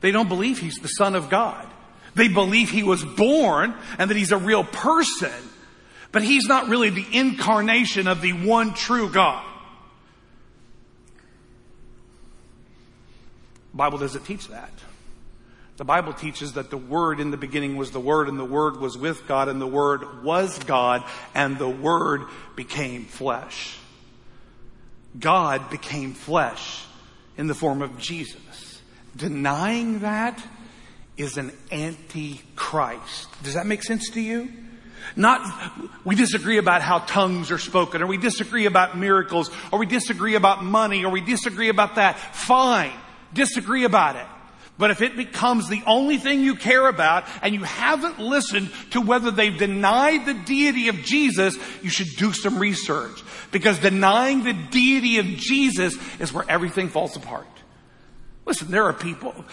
[0.00, 1.66] they don't believe he's the son of God.
[2.14, 5.30] They believe he was born and that he's a real person
[6.12, 9.44] but he's not really the incarnation of the one true God.
[13.72, 14.72] The Bible doesn't teach that.
[15.76, 18.78] The Bible teaches that the Word in the beginning was the Word and the Word
[18.78, 23.78] was with God and the Word was God and the Word became flesh.
[25.18, 26.84] God became flesh
[27.38, 28.82] in the form of Jesus.
[29.16, 30.42] Denying that
[31.16, 33.28] is an antichrist.
[33.42, 34.52] Does that make sense to you?
[35.16, 35.72] Not,
[36.04, 40.34] we disagree about how tongues are spoken, or we disagree about miracles, or we disagree
[40.34, 42.18] about money, or we disagree about that.
[42.18, 42.92] Fine.
[43.32, 44.26] Disagree about it.
[44.78, 49.02] But if it becomes the only thing you care about and you haven't listened to
[49.02, 53.22] whether they've denied the deity of Jesus, you should do some research.
[53.52, 57.46] Because denying the deity of Jesus is where everything falls apart.
[58.46, 59.44] Listen, there are people,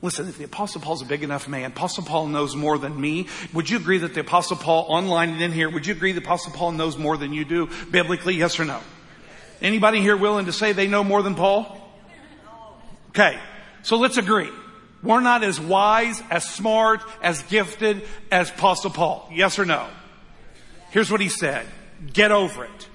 [0.00, 3.26] Listen, if the Apostle Paul's a big enough man, Apostle Paul knows more than me.
[3.52, 6.20] Would you agree that the Apostle Paul online and in here, would you agree the
[6.20, 8.34] Apostle Paul knows more than you do biblically?
[8.36, 8.80] Yes or no?
[9.60, 11.76] Anybody here willing to say they know more than Paul?
[13.10, 13.38] Okay.
[13.82, 14.50] So let's agree.
[15.02, 19.28] We're not as wise, as smart, as gifted as Apostle Paul.
[19.32, 19.88] Yes or no?
[20.90, 21.66] Here's what he said.
[22.12, 22.88] Get over it.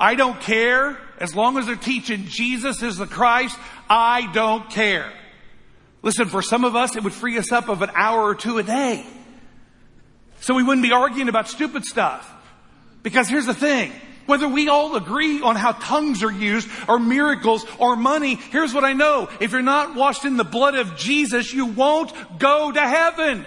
[0.00, 0.98] I don't care.
[1.18, 3.56] As long as they're teaching Jesus is the Christ,
[3.88, 5.12] I don't care.
[6.02, 8.58] Listen, for some of us, it would free us up of an hour or two
[8.58, 9.06] a day.
[10.40, 12.28] So we wouldn't be arguing about stupid stuff.
[13.02, 13.92] Because here's the thing.
[14.26, 18.84] Whether we all agree on how tongues are used or miracles or money, here's what
[18.84, 19.28] I know.
[19.40, 23.46] If you're not washed in the blood of Jesus, you won't go to heaven.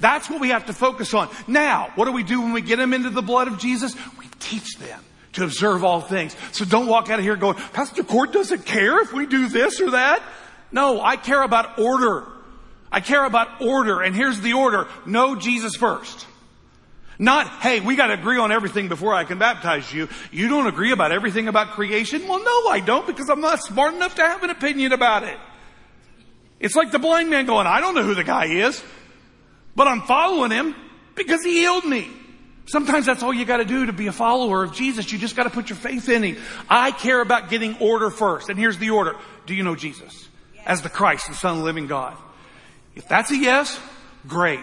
[0.00, 1.28] That's what we have to focus on.
[1.46, 3.94] Now, what do we do when we get them into the blood of Jesus?
[4.18, 5.00] We teach them
[5.34, 6.34] to observe all things.
[6.52, 9.80] So don't walk out of here going, Pastor Court doesn't care if we do this
[9.80, 10.22] or that.
[10.72, 12.26] No, I care about order.
[12.92, 14.02] I care about order.
[14.02, 14.88] And here's the order.
[15.06, 16.26] Know Jesus first.
[17.20, 20.08] Not, hey, we gotta agree on everything before I can baptize you.
[20.32, 22.26] You don't agree about everything about creation?
[22.26, 25.38] Well, no, I don't because I'm not smart enough to have an opinion about it.
[26.60, 28.82] It's like the blind man going, I don't know who the guy is,
[29.76, 30.74] but I'm following him
[31.14, 32.08] because he healed me.
[32.64, 35.12] Sometimes that's all you gotta do to be a follower of Jesus.
[35.12, 36.36] You just gotta put your faith in him.
[36.70, 38.48] I care about getting order first.
[38.48, 39.14] And here's the order.
[39.44, 40.29] Do you know Jesus?
[40.66, 42.16] As the Christ, the Son of the living God.
[42.94, 43.78] If that's a yes,
[44.26, 44.60] great.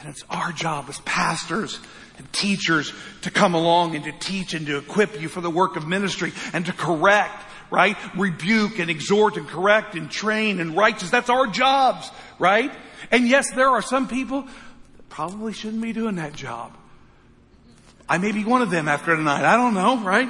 [0.00, 1.78] And it's our job as pastors
[2.18, 5.76] and teachers to come along and to teach and to equip you for the work
[5.76, 7.96] of ministry and to correct, right?
[8.16, 11.10] Rebuke and exhort and correct and train and righteous.
[11.10, 12.72] That's our jobs, right?
[13.10, 16.76] And yes, there are some people that probably shouldn't be doing that job.
[18.08, 19.44] I may be one of them after tonight.
[19.44, 20.28] I don't know, right?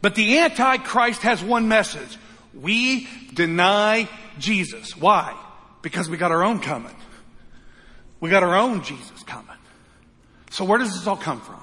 [0.00, 2.18] But the Antichrist has one message.
[2.60, 4.96] We deny Jesus.
[4.96, 5.36] Why?
[5.82, 6.94] Because we got our own coming.
[8.20, 9.56] We got our own Jesus coming.
[10.50, 11.62] So where does this all come from?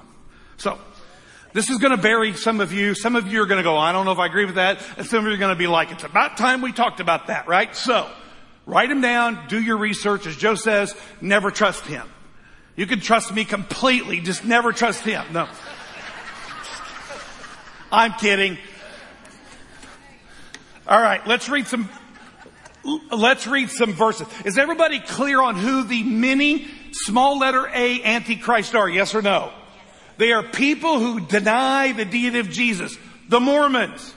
[0.58, 0.80] So,
[1.54, 2.94] this is going to bury some of you.
[2.96, 4.86] Some of you are going to go, I don't know if I agree with that.
[4.98, 7.28] And some of you are going to be like, it's about time we talked about
[7.28, 7.74] that, right?
[7.76, 8.10] So,
[8.66, 10.28] write them down, do your research.
[10.28, 12.06] As Joe says, never trust him.
[12.76, 15.26] You can trust me completely, just never trust him.
[15.32, 15.48] No.
[17.92, 18.58] I'm kidding.
[20.88, 21.89] All right, let's read some,
[23.12, 24.28] let's read some verses.
[24.45, 28.88] Is everybody clear on who the many small letter A antichrist are?
[28.88, 29.52] Yes or no?
[30.17, 32.98] They are people who deny the deity of Jesus.
[33.28, 34.13] The Mormons.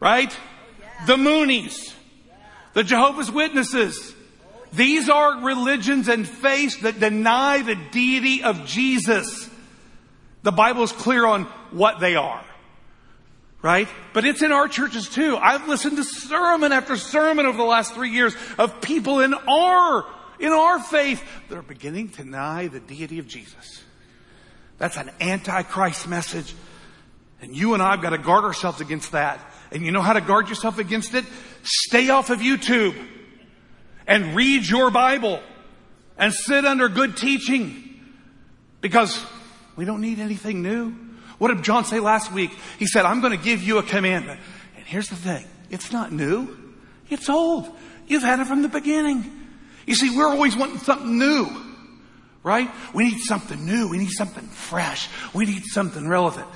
[0.00, 0.36] Right?
[1.06, 1.94] The Moonies.
[2.72, 4.14] The Jehovah's Witnesses.
[4.72, 9.48] These are religions and faiths that deny the deity of Jesus.
[10.42, 12.44] The Bible is clear on what they are.
[13.64, 13.88] Right?
[14.12, 15.38] But it's in our churches too.
[15.38, 20.04] I've listened to sermon after sermon over the last three years of people in our,
[20.38, 23.82] in our faith that are beginning to deny the deity of Jesus.
[24.76, 26.54] That's an antichrist message.
[27.40, 29.40] And you and I have got to guard ourselves against that.
[29.72, 31.24] And you know how to guard yourself against it?
[31.62, 32.94] Stay off of YouTube
[34.06, 35.40] and read your Bible
[36.18, 37.98] and sit under good teaching
[38.82, 39.24] because
[39.74, 41.03] we don't need anything new.
[41.44, 42.52] What did John say last week?
[42.78, 44.40] He said, I'm going to give you a commandment.
[44.78, 45.44] And here's the thing.
[45.68, 46.56] It's not new.
[47.10, 47.68] It's old.
[48.06, 49.30] You've had it from the beginning.
[49.86, 51.46] You see, we're always wanting something new,
[52.42, 52.70] right?
[52.94, 53.90] We need something new.
[53.90, 55.10] We need something fresh.
[55.34, 56.46] We need something relevant.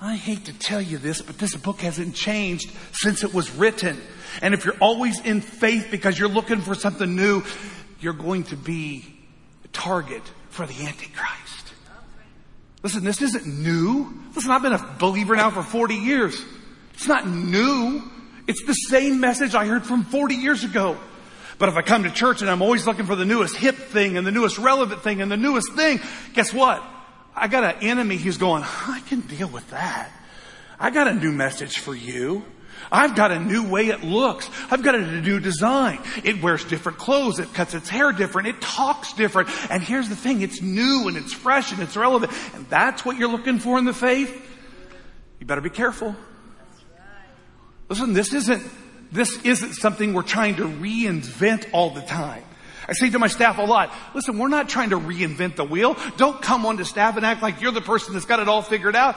[0.00, 4.00] I hate to tell you this, but this book hasn't changed since it was written.
[4.40, 7.42] And if you're always in faith because you're looking for something new,
[7.98, 9.04] you're going to be
[9.64, 11.47] a target for the Antichrist.
[12.82, 14.12] Listen, this isn't new.
[14.34, 16.40] Listen, I've been a believer now for 40 years.
[16.94, 18.02] It's not new.
[18.46, 20.96] It's the same message I heard from 40 years ago.
[21.58, 24.16] But if I come to church and I'm always looking for the newest hip thing
[24.16, 26.00] and the newest relevant thing and the newest thing,
[26.34, 26.82] guess what?
[27.34, 30.10] I got an enemy who's going, I can deal with that.
[30.78, 32.44] I got a new message for you.
[32.90, 34.48] I've got a new way it looks.
[34.70, 36.00] I've got a new design.
[36.24, 37.38] It wears different clothes.
[37.38, 38.48] It cuts its hair different.
[38.48, 39.48] It talks different.
[39.70, 40.42] And here's the thing.
[40.42, 42.32] It's new and it's fresh and it's relevant.
[42.54, 44.30] And that's what you're looking for in the faith.
[45.40, 46.16] You better be careful.
[47.88, 48.62] Listen, this isn't,
[49.12, 52.44] this isn't something we're trying to reinvent all the time.
[52.88, 55.96] I say to my staff a lot, listen, we're not trying to reinvent the wheel.
[56.16, 58.62] Don't come on to staff and act like you're the person that's got it all
[58.62, 59.16] figured out.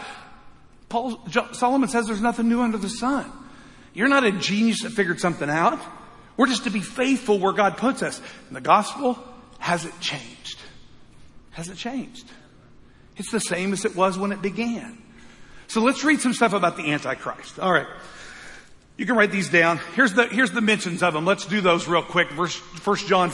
[0.89, 3.31] Paul, Solomon says there's nothing new under the sun.
[3.93, 5.79] You're not a genius that figured something out.
[6.37, 8.21] We're just to be faithful where God puts us.
[8.47, 9.19] And the gospel
[9.59, 10.59] hasn't changed.
[11.51, 12.25] Hasn't changed.
[13.17, 14.97] It's the same as it was when it began.
[15.67, 17.59] So let's read some stuff about the Antichrist.
[17.59, 17.87] All right.
[18.97, 19.79] You can write these down.
[19.95, 21.25] Here's the, here's the mentions of them.
[21.25, 22.29] Let's do those real quick.
[22.31, 23.31] Verse, 1 John,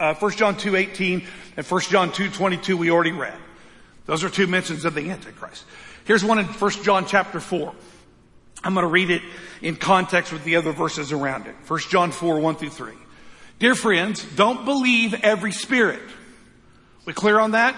[0.00, 3.36] uh, 1 John 2, 18 and 1 John 2, 22 we already read.
[4.06, 5.64] Those are two mentions of the Antichrist.
[6.04, 7.74] Here's one in 1 John chapter 4.
[8.64, 9.22] I'm going to read it
[9.60, 11.54] in context with the other verses around it.
[11.66, 12.92] 1 John 4, 1 through 3.
[13.58, 16.02] Dear friends, don't believe every spirit.
[17.04, 17.76] We clear on that?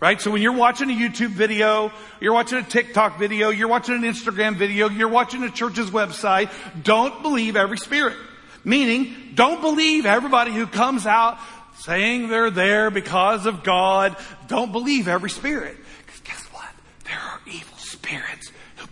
[0.00, 0.20] Right?
[0.20, 4.02] So when you're watching a YouTube video, you're watching a TikTok video, you're watching an
[4.02, 6.50] Instagram video, you're watching a church's website,
[6.82, 8.16] don't believe every spirit.
[8.64, 11.38] Meaning, don't believe everybody who comes out
[11.78, 14.16] saying they're there because of God.
[14.48, 15.76] Don't believe every spirit.
[16.06, 16.68] Because guess what?
[17.04, 18.43] There are evil spirits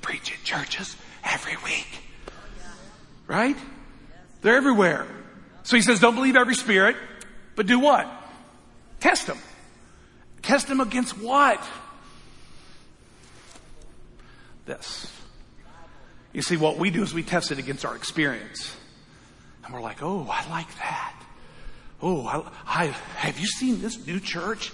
[0.03, 1.89] preach in churches every week.
[3.27, 3.57] Right?
[4.43, 5.07] They're everywhere.
[5.63, 6.97] So he says, don't believe every spirit,
[7.55, 8.09] but do what?
[9.01, 9.39] Test them.
[10.43, 11.63] Test them against what?
[14.67, 15.11] This.
[16.33, 18.77] You see, what we do is we test it against our experience.
[19.65, 21.15] And we're like, oh, I like that.
[22.01, 22.87] Oh, I, I,
[23.17, 24.73] have you seen this new church?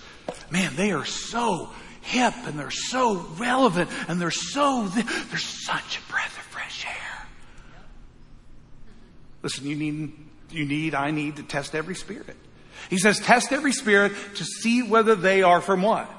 [0.51, 1.71] Man, they are so
[2.09, 7.27] hip and they're so relevant and they're so, they're such a breath of fresh air.
[9.43, 10.13] Listen, you need,
[10.51, 12.37] you need, I need to test every spirit.
[12.89, 16.11] He says, test every spirit to see whether they are from what?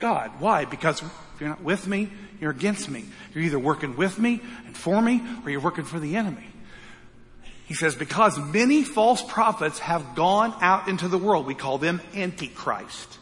[0.00, 0.32] God.
[0.40, 0.64] Why?
[0.64, 2.10] Because if you're not with me,
[2.40, 3.04] you're against me.
[3.32, 6.46] You're either working with me and for me or you're working for the enemy.
[7.66, 11.46] He says, because many false prophets have gone out into the world.
[11.46, 13.18] We call them antichrist.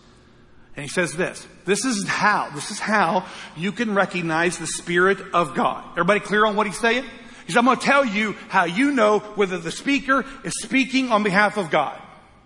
[0.76, 3.24] And he says this, this is how, this is how
[3.56, 5.82] you can recognize the Spirit of God.
[5.92, 7.04] Everybody clear on what he's saying?
[7.46, 11.12] He says, I'm going to tell you how you know whether the speaker is speaking
[11.12, 12.00] on behalf of God.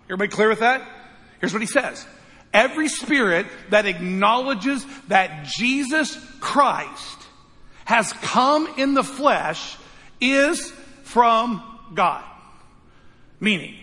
[0.05, 0.81] Everybody clear with that?
[1.41, 2.05] Here's what he says.
[2.53, 7.17] Every spirit that acknowledges that Jesus Christ
[7.83, 9.77] has come in the flesh
[10.21, 10.71] is
[11.03, 11.61] from
[11.93, 12.23] God.
[13.41, 13.75] Meaning,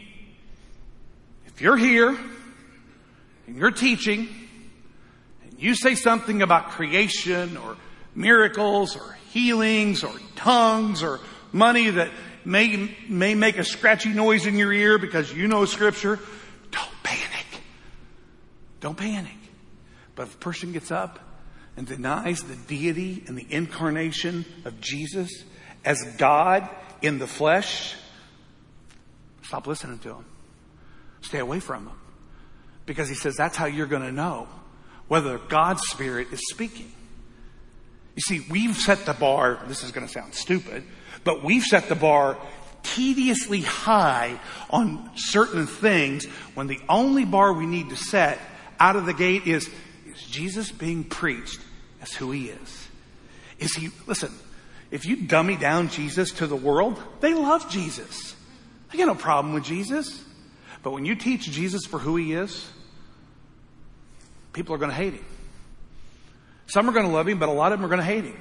[1.47, 2.17] if you're here
[3.49, 4.29] and you're teaching
[5.43, 7.79] and you say something about creation or
[8.15, 11.19] miracles or healings or tongues or
[11.51, 12.11] money that
[12.45, 16.21] may, may make a scratchy noise in your ear because you know scripture,
[16.71, 17.47] don't panic.
[18.81, 19.33] Don't panic.
[20.15, 21.19] But if a person gets up
[21.75, 25.31] and denies the deity and the incarnation of Jesus
[25.87, 26.69] as God
[27.01, 27.97] in the flesh,
[29.43, 30.27] stop listening to him.
[31.23, 31.97] Stay away from him.
[32.89, 34.49] Because he says that's how you're going to know
[35.09, 36.91] whether God's Spirit is speaking.
[38.17, 40.85] You see, we've set the bar, this is going to sound stupid,
[41.23, 42.39] but we've set the bar
[42.83, 46.25] tediously high on certain things
[46.55, 48.39] when the only bar we need to set
[48.81, 49.69] out of the gate is,
[50.07, 51.61] is Jesus being preached
[52.01, 52.89] as who he is?
[53.59, 54.33] Is he, listen,
[54.91, 58.35] if you dummy down Jesus to the world, they love Jesus.
[58.91, 60.25] They got no problem with Jesus.
[60.83, 62.71] But when you teach Jesus for who he is,
[64.59, 65.25] people are going to hate him.
[66.67, 68.25] Some are going to love him, but a lot of them are going to hate
[68.25, 68.37] him.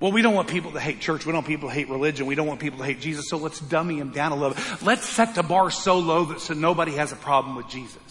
[0.00, 1.24] Well, we don't want people to hate church.
[1.24, 2.26] We don't want people to hate religion.
[2.26, 3.24] We don't want people to hate Jesus.
[3.30, 4.82] So let's dummy him down a little bit.
[4.82, 8.02] Let's set the bar so low that so nobody has a problem with Jesus.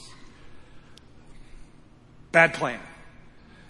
[2.32, 2.80] Bad plan.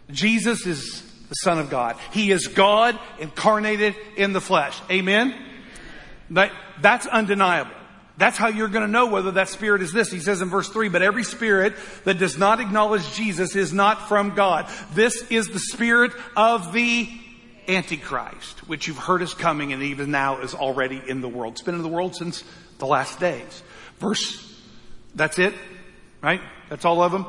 [0.09, 1.97] Jesus is the Son of God.
[2.13, 4.79] He is God incarnated in the flesh.
[4.89, 5.35] Amen?
[6.29, 7.75] That, that's undeniable.
[8.17, 10.09] That's how you're going to know whether that spirit is this.
[10.09, 14.07] He says in verse 3, but every spirit that does not acknowledge Jesus is not
[14.07, 14.67] from God.
[14.93, 17.09] This is the spirit of the
[17.67, 21.53] Antichrist, which you've heard is coming and even now is already in the world.
[21.53, 22.43] It's been in the world since
[22.79, 23.61] the last days.
[23.99, 24.43] Verse,
[25.13, 25.53] that's it,
[26.21, 26.41] right?
[26.69, 27.25] That's all of them.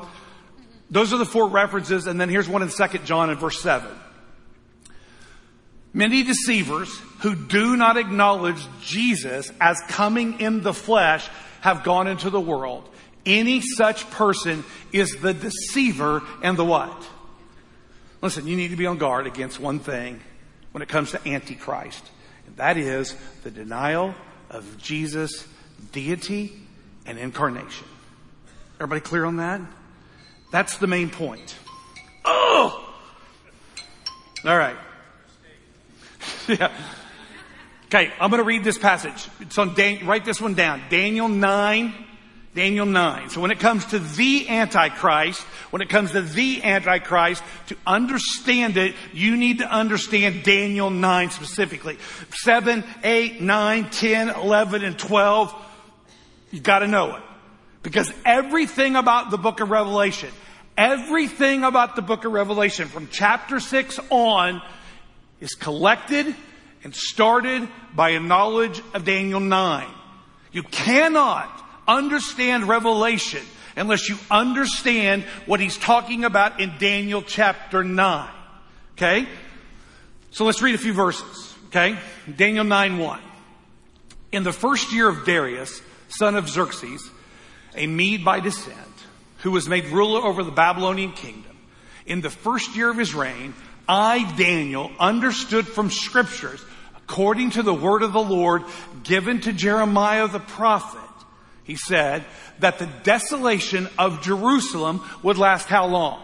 [0.90, 3.88] Those are the four references, and then here's one in 2 John in verse 7.
[5.92, 11.28] Many deceivers who do not acknowledge Jesus as coming in the flesh
[11.60, 12.88] have gone into the world.
[13.26, 17.06] Any such person is the deceiver and the what?
[18.22, 20.20] Listen, you need to be on guard against one thing
[20.72, 22.04] when it comes to Antichrist,
[22.46, 24.14] and that is the denial
[24.50, 25.46] of Jesus'
[25.92, 26.52] deity
[27.06, 27.86] and incarnation.
[28.76, 29.60] Everybody clear on that?
[30.52, 31.56] That's the main point.
[32.24, 32.94] Oh!
[34.44, 34.76] All right.
[36.48, 36.72] yeah.
[37.86, 39.28] Okay, I'm going to read this passage.
[39.40, 40.82] It's on Dan- write this one down.
[40.90, 41.94] Daniel 9,
[42.54, 43.30] Daniel 9.
[43.30, 48.76] So when it comes to the Antichrist, when it comes to the Antichrist, to understand
[48.76, 51.96] it, you need to understand Daniel 9 specifically.
[52.30, 55.54] 7, 8, 9, 10, 11, and 12.
[56.50, 57.22] You gotta know it.
[57.82, 60.30] Because everything about the book of Revelation,
[60.76, 64.60] everything about the book of Revelation from chapter 6 on
[65.40, 66.34] is collected
[66.84, 69.86] and started by a knowledge of Daniel 9.
[70.52, 73.42] You cannot understand Revelation
[73.76, 78.28] unless you understand what he's talking about in Daniel chapter 9.
[78.92, 79.28] Okay?
[80.30, 81.54] So let's read a few verses.
[81.68, 81.98] Okay?
[82.36, 83.20] Daniel 9 1.
[84.32, 87.08] In the first year of Darius, son of Xerxes,
[87.74, 88.76] a Mede by descent,
[89.38, 91.56] who was made ruler over the Babylonian kingdom,
[92.04, 93.54] in the first year of his reign,
[93.88, 96.62] I, Daniel, understood from scriptures,
[96.96, 98.64] according to the word of the Lord
[99.02, 101.00] given to Jeremiah the prophet,
[101.64, 102.24] he said
[102.60, 106.22] that the desolation of Jerusalem would last how long?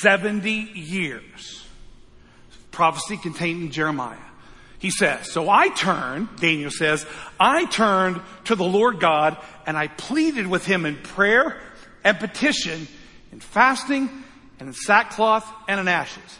[0.00, 1.66] 70 years.
[2.70, 4.16] Prophecy contained in Jeremiah.
[4.78, 7.06] He says, so I turned, Daniel says,
[7.38, 11.60] I turned to the Lord God and I pleaded with him in prayer
[12.02, 12.88] and petition,
[13.30, 14.21] in fasting
[14.62, 16.38] and in sackcloth and in ashes.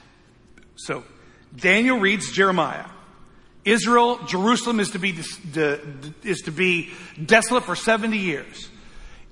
[0.77, 1.03] So
[1.57, 2.87] Daniel reads Jeremiah.
[3.64, 5.11] Israel, Jerusalem is to be,
[6.23, 6.91] is to be
[7.25, 8.70] desolate for 70 years.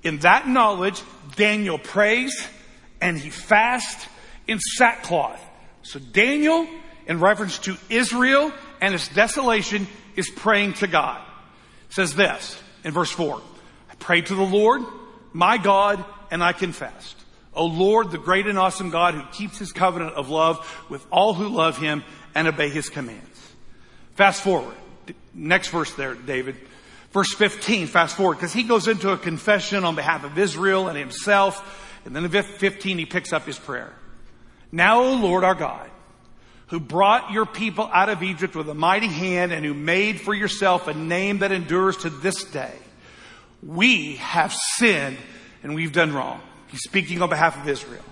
[0.03, 1.01] In that knowledge,
[1.37, 2.45] Daniel prays
[2.99, 4.07] and he fasts
[4.45, 5.41] in sackcloth.
[5.83, 6.67] So Daniel,
[7.07, 9.87] in reference to Israel and its desolation,
[10.17, 11.21] is praying to God.
[11.91, 13.41] says this in verse 4.
[13.89, 14.81] I prayed to the Lord,
[15.31, 17.20] my God, and I confessed.
[17.53, 21.33] O Lord, the great and awesome God who keeps his covenant of love with all
[21.33, 23.27] who love him and obey his commands.
[24.15, 24.75] Fast forward.
[25.33, 26.55] Next verse there, David.
[27.11, 30.97] Verse 15, fast forward, because he goes into a confession on behalf of Israel and
[30.97, 31.99] himself.
[32.05, 33.91] And then in 15, he picks up his prayer.
[34.71, 35.89] Now, O Lord our God,
[36.67, 40.33] who brought your people out of Egypt with a mighty hand and who made for
[40.33, 42.73] yourself a name that endures to this day,
[43.61, 45.17] we have sinned
[45.63, 46.41] and we've done wrong.
[46.71, 48.03] He's speaking on behalf of Israel.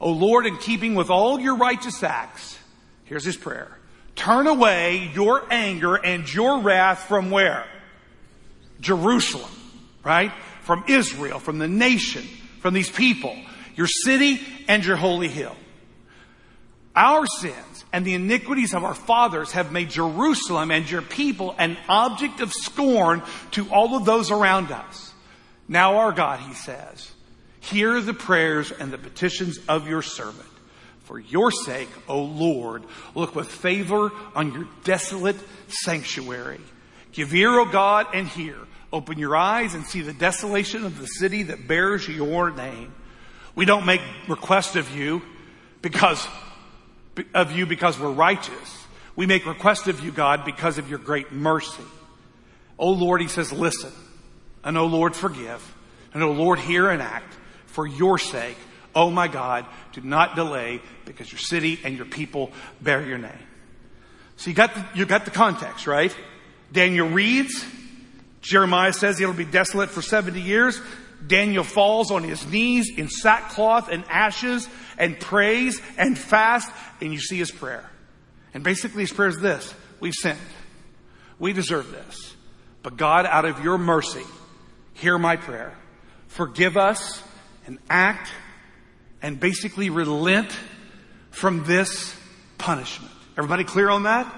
[0.00, 2.58] O Lord, in keeping with all your righteous acts,
[3.04, 3.76] here's his prayer.
[4.14, 7.66] Turn away your anger and your wrath from where?
[8.80, 9.50] Jerusalem,
[10.04, 10.32] right?
[10.62, 12.24] From Israel, from the nation,
[12.60, 13.36] from these people,
[13.74, 15.56] your city and your holy hill.
[16.94, 21.78] Our sins and the iniquities of our fathers have made Jerusalem and your people an
[21.88, 23.22] object of scorn
[23.52, 25.12] to all of those around us.
[25.68, 27.11] Now our God, he says,
[27.62, 30.48] hear the prayers and the petitions of your servant.
[31.04, 32.84] For your sake, O Lord,
[33.14, 35.36] look with favor on your desolate
[35.68, 36.60] sanctuary.
[37.12, 38.56] Give ear, O God, and hear.
[38.92, 42.92] Open your eyes and see the desolation of the city that bears your name.
[43.54, 45.22] We don't make request of you
[45.82, 46.26] because
[47.34, 48.86] of you because we're righteous.
[49.14, 51.84] We make request of you, God, because of your great mercy.
[52.78, 53.92] O Lord, he says, listen.
[54.64, 55.76] And O Lord, forgive.
[56.14, 57.36] And O Lord, hear and act
[57.72, 58.56] for your sake.
[58.94, 63.32] Oh my God, do not delay because your city and your people bear your name.
[64.36, 66.14] So you got the, you got the context, right?
[66.72, 67.64] Daniel reads,
[68.40, 70.80] Jeremiah says it'll be desolate for 70 years.
[71.26, 74.68] Daniel falls on his knees in sackcloth and ashes
[74.98, 76.70] and prays and fasts,
[77.00, 77.88] and you see his prayer.
[78.52, 79.72] And basically his prayer is this.
[80.00, 80.38] We've sinned.
[81.38, 82.34] We deserve this.
[82.82, 84.24] But God, out of your mercy,
[84.94, 85.76] hear my prayer.
[86.26, 87.22] Forgive us
[87.66, 88.30] and act
[89.22, 90.56] and basically relent
[91.30, 92.16] from this
[92.58, 93.12] punishment.
[93.36, 94.32] Everybody clear on that?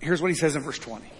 [0.00, 1.10] Here's what he says in verse 20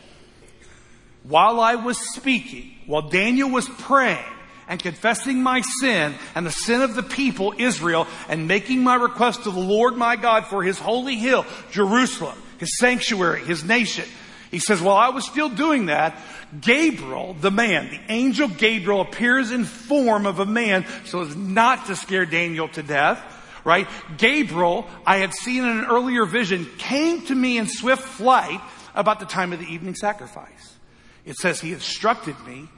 [1.29, 4.25] while I was speaking, while Daniel was praying
[4.69, 9.45] and confessing my sin and the sin of the people, Israel, and making my request
[9.45, 14.05] to the Lord my God for his holy hill, Jerusalem, his sanctuary, his nation.
[14.51, 16.17] He says, while I was still doing that,
[16.61, 21.87] Gabriel, the man, the angel Gabriel appears in form of a man so as not
[21.87, 23.33] to scare Daniel to death
[23.67, 23.89] right?
[24.17, 28.61] Gabriel, I had seen in an earlier vision, came to me in swift flight
[28.95, 30.77] about the time of the evening sacrifice.
[31.25, 32.69] It says he instructed me,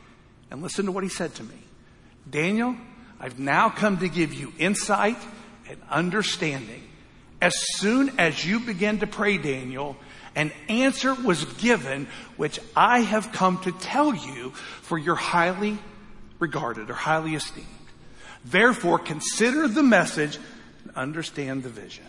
[0.51, 1.59] and listen to what he said to me.
[2.29, 2.75] Daniel,
[3.21, 5.19] I've now come to give you insight
[5.69, 6.83] and understanding.
[7.43, 9.95] As soon as you begin to pray, Daniel,
[10.39, 14.51] an answer was given which I have come to tell you
[14.82, 15.78] for your highly
[16.39, 17.66] regarded or highly esteemed.
[18.45, 20.39] Therefore, consider the message
[20.84, 22.05] and understand the vision.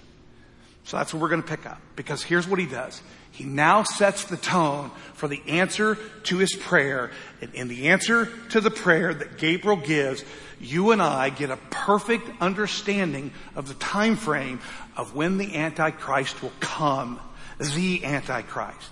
[0.84, 3.01] So that's what we're going to pick up because here's what he does.
[3.32, 7.09] He now sets the tone for the answer to his prayer.
[7.41, 10.23] And in the answer to the prayer that Gabriel gives,
[10.61, 14.59] you and I get a perfect understanding of the time frame
[14.95, 17.19] of when the Antichrist will come.
[17.60, 18.89] The Antichrist.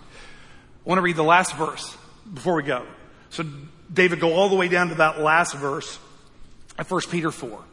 [0.85, 1.97] I want to read the last verse
[2.33, 2.85] before we go.
[3.29, 3.43] So
[3.91, 5.99] David, go all the way down to that last verse
[6.77, 7.63] at 1 Peter 4.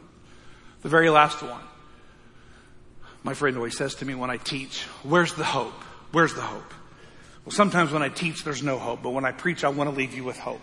[0.81, 1.61] The very last one.
[3.23, 5.73] My friend always says to me when I teach, where's the hope?
[6.11, 6.73] Where's the hope?
[7.43, 9.95] Well, sometimes when I teach, there's no hope, but when I preach, I want to
[9.95, 10.61] leave you with hope.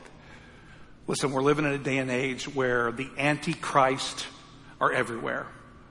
[1.07, 4.26] Listen, we're living in a day and age where the antichrist
[4.80, 5.47] are everywhere.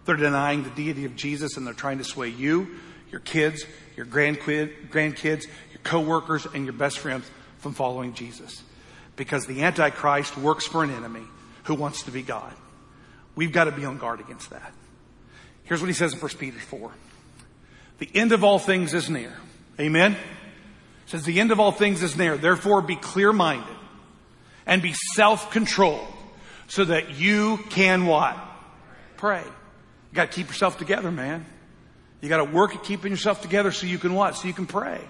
[0.06, 2.76] They're denying the deity of Jesus and they're trying to sway you,
[3.12, 3.66] your kids,
[4.02, 7.30] your grandkids, your coworkers, and your best friends
[7.60, 8.64] from following Jesus.
[9.16, 11.24] Because the antichrist works for an enemy
[11.66, 12.54] who wants to be God.
[13.36, 14.74] We've got to be on guard against that.
[15.64, 16.92] Here's what he says in 1 Peter 4.
[18.00, 19.34] The end of all things is near.
[19.80, 20.18] Amen?
[21.12, 22.38] says the end of all things is near.
[22.38, 23.76] Therefore be clear minded
[24.66, 26.08] and be self controlled
[26.68, 28.38] so that you can what?
[29.18, 29.44] Pray.
[29.44, 31.46] You gotta keep yourself together, man.
[32.22, 34.36] You gotta work at keeping yourself together so you can what?
[34.36, 35.02] So you can pray.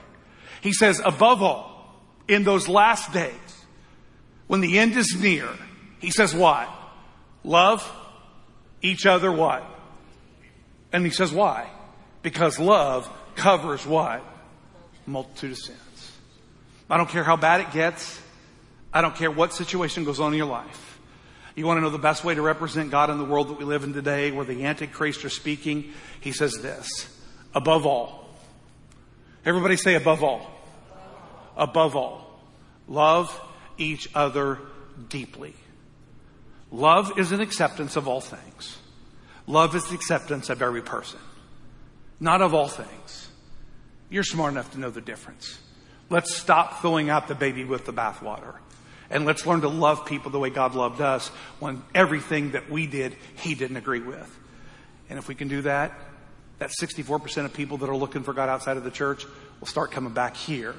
[0.62, 3.34] He says, above all, in those last days,
[4.48, 5.48] when the end is near,
[6.00, 6.70] he says what?
[7.44, 7.90] Love
[8.82, 9.64] each other what?
[10.94, 11.70] And he says why?
[12.22, 14.24] Because love covers what?
[15.06, 16.12] Multitude of sins.
[16.90, 18.22] I don't care how bad it gets.
[18.94, 20.91] I don't care what situation goes on in your life.
[21.56, 23.66] You want to know the best way to represent God in the world that we
[23.66, 25.92] live in today, where the Antichrist are speaking?
[26.20, 26.90] He says this
[27.54, 28.30] above all.
[29.46, 30.50] Everybody say above all.
[31.58, 32.40] Above all.
[32.88, 33.40] Love
[33.78, 34.60] each other
[35.10, 35.54] deeply.
[36.72, 38.78] Love is an acceptance of all things.
[39.48, 41.20] Love is the acceptance of every person,
[42.20, 43.28] not of all things.
[44.10, 45.60] You're smart enough to know the difference.
[46.10, 48.56] Let's stop throwing out the baby with the bathwater.
[49.12, 51.28] And let's learn to love people the way God loved us
[51.60, 54.40] when everything that we did, He didn't agree with.
[55.10, 55.94] And if we can do that,
[56.60, 59.26] that 64% of people that are looking for God outside of the church
[59.60, 60.74] will start coming back here.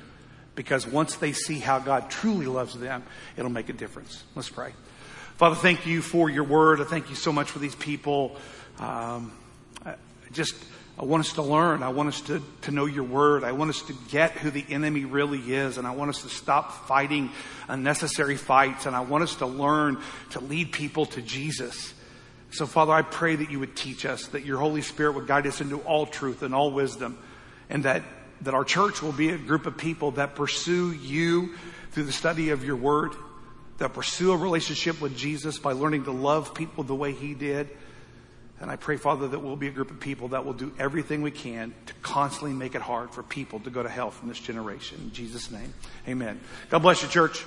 [0.55, 3.03] Because once they see how God truly loves them,
[3.37, 4.23] it'll make a difference.
[4.35, 4.73] Let's pray.
[5.37, 6.81] Father, thank you for your word.
[6.81, 8.37] I thank you so much for these people.
[8.79, 9.33] Um,
[10.33, 10.55] just,
[10.99, 11.83] I want us to learn.
[11.83, 13.45] I want us to, to know your word.
[13.45, 15.79] I want us to get who the enemy really is.
[15.79, 17.31] And I want us to stop fighting
[17.69, 18.87] unnecessary fights.
[18.87, 19.99] And I want us to learn
[20.31, 21.95] to lead people to Jesus.
[22.53, 25.47] So, Father, I pray that you would teach us, that your Holy Spirit would guide
[25.47, 27.17] us into all truth and all wisdom,
[27.71, 28.03] and that,
[28.43, 31.55] that our church will be a group of people that pursue you
[31.93, 33.15] through the study of your word,
[33.79, 37.71] that pursue a relationship with Jesus by learning to love people the way he did.
[38.63, 41.21] And I pray, Father, that we'll be a group of people that will do everything
[41.21, 44.39] we can to constantly make it hard for people to go to hell from this
[44.39, 44.99] generation.
[45.03, 45.75] In Jesus' name,
[46.07, 46.41] amen.
[46.71, 47.45] God bless you, church.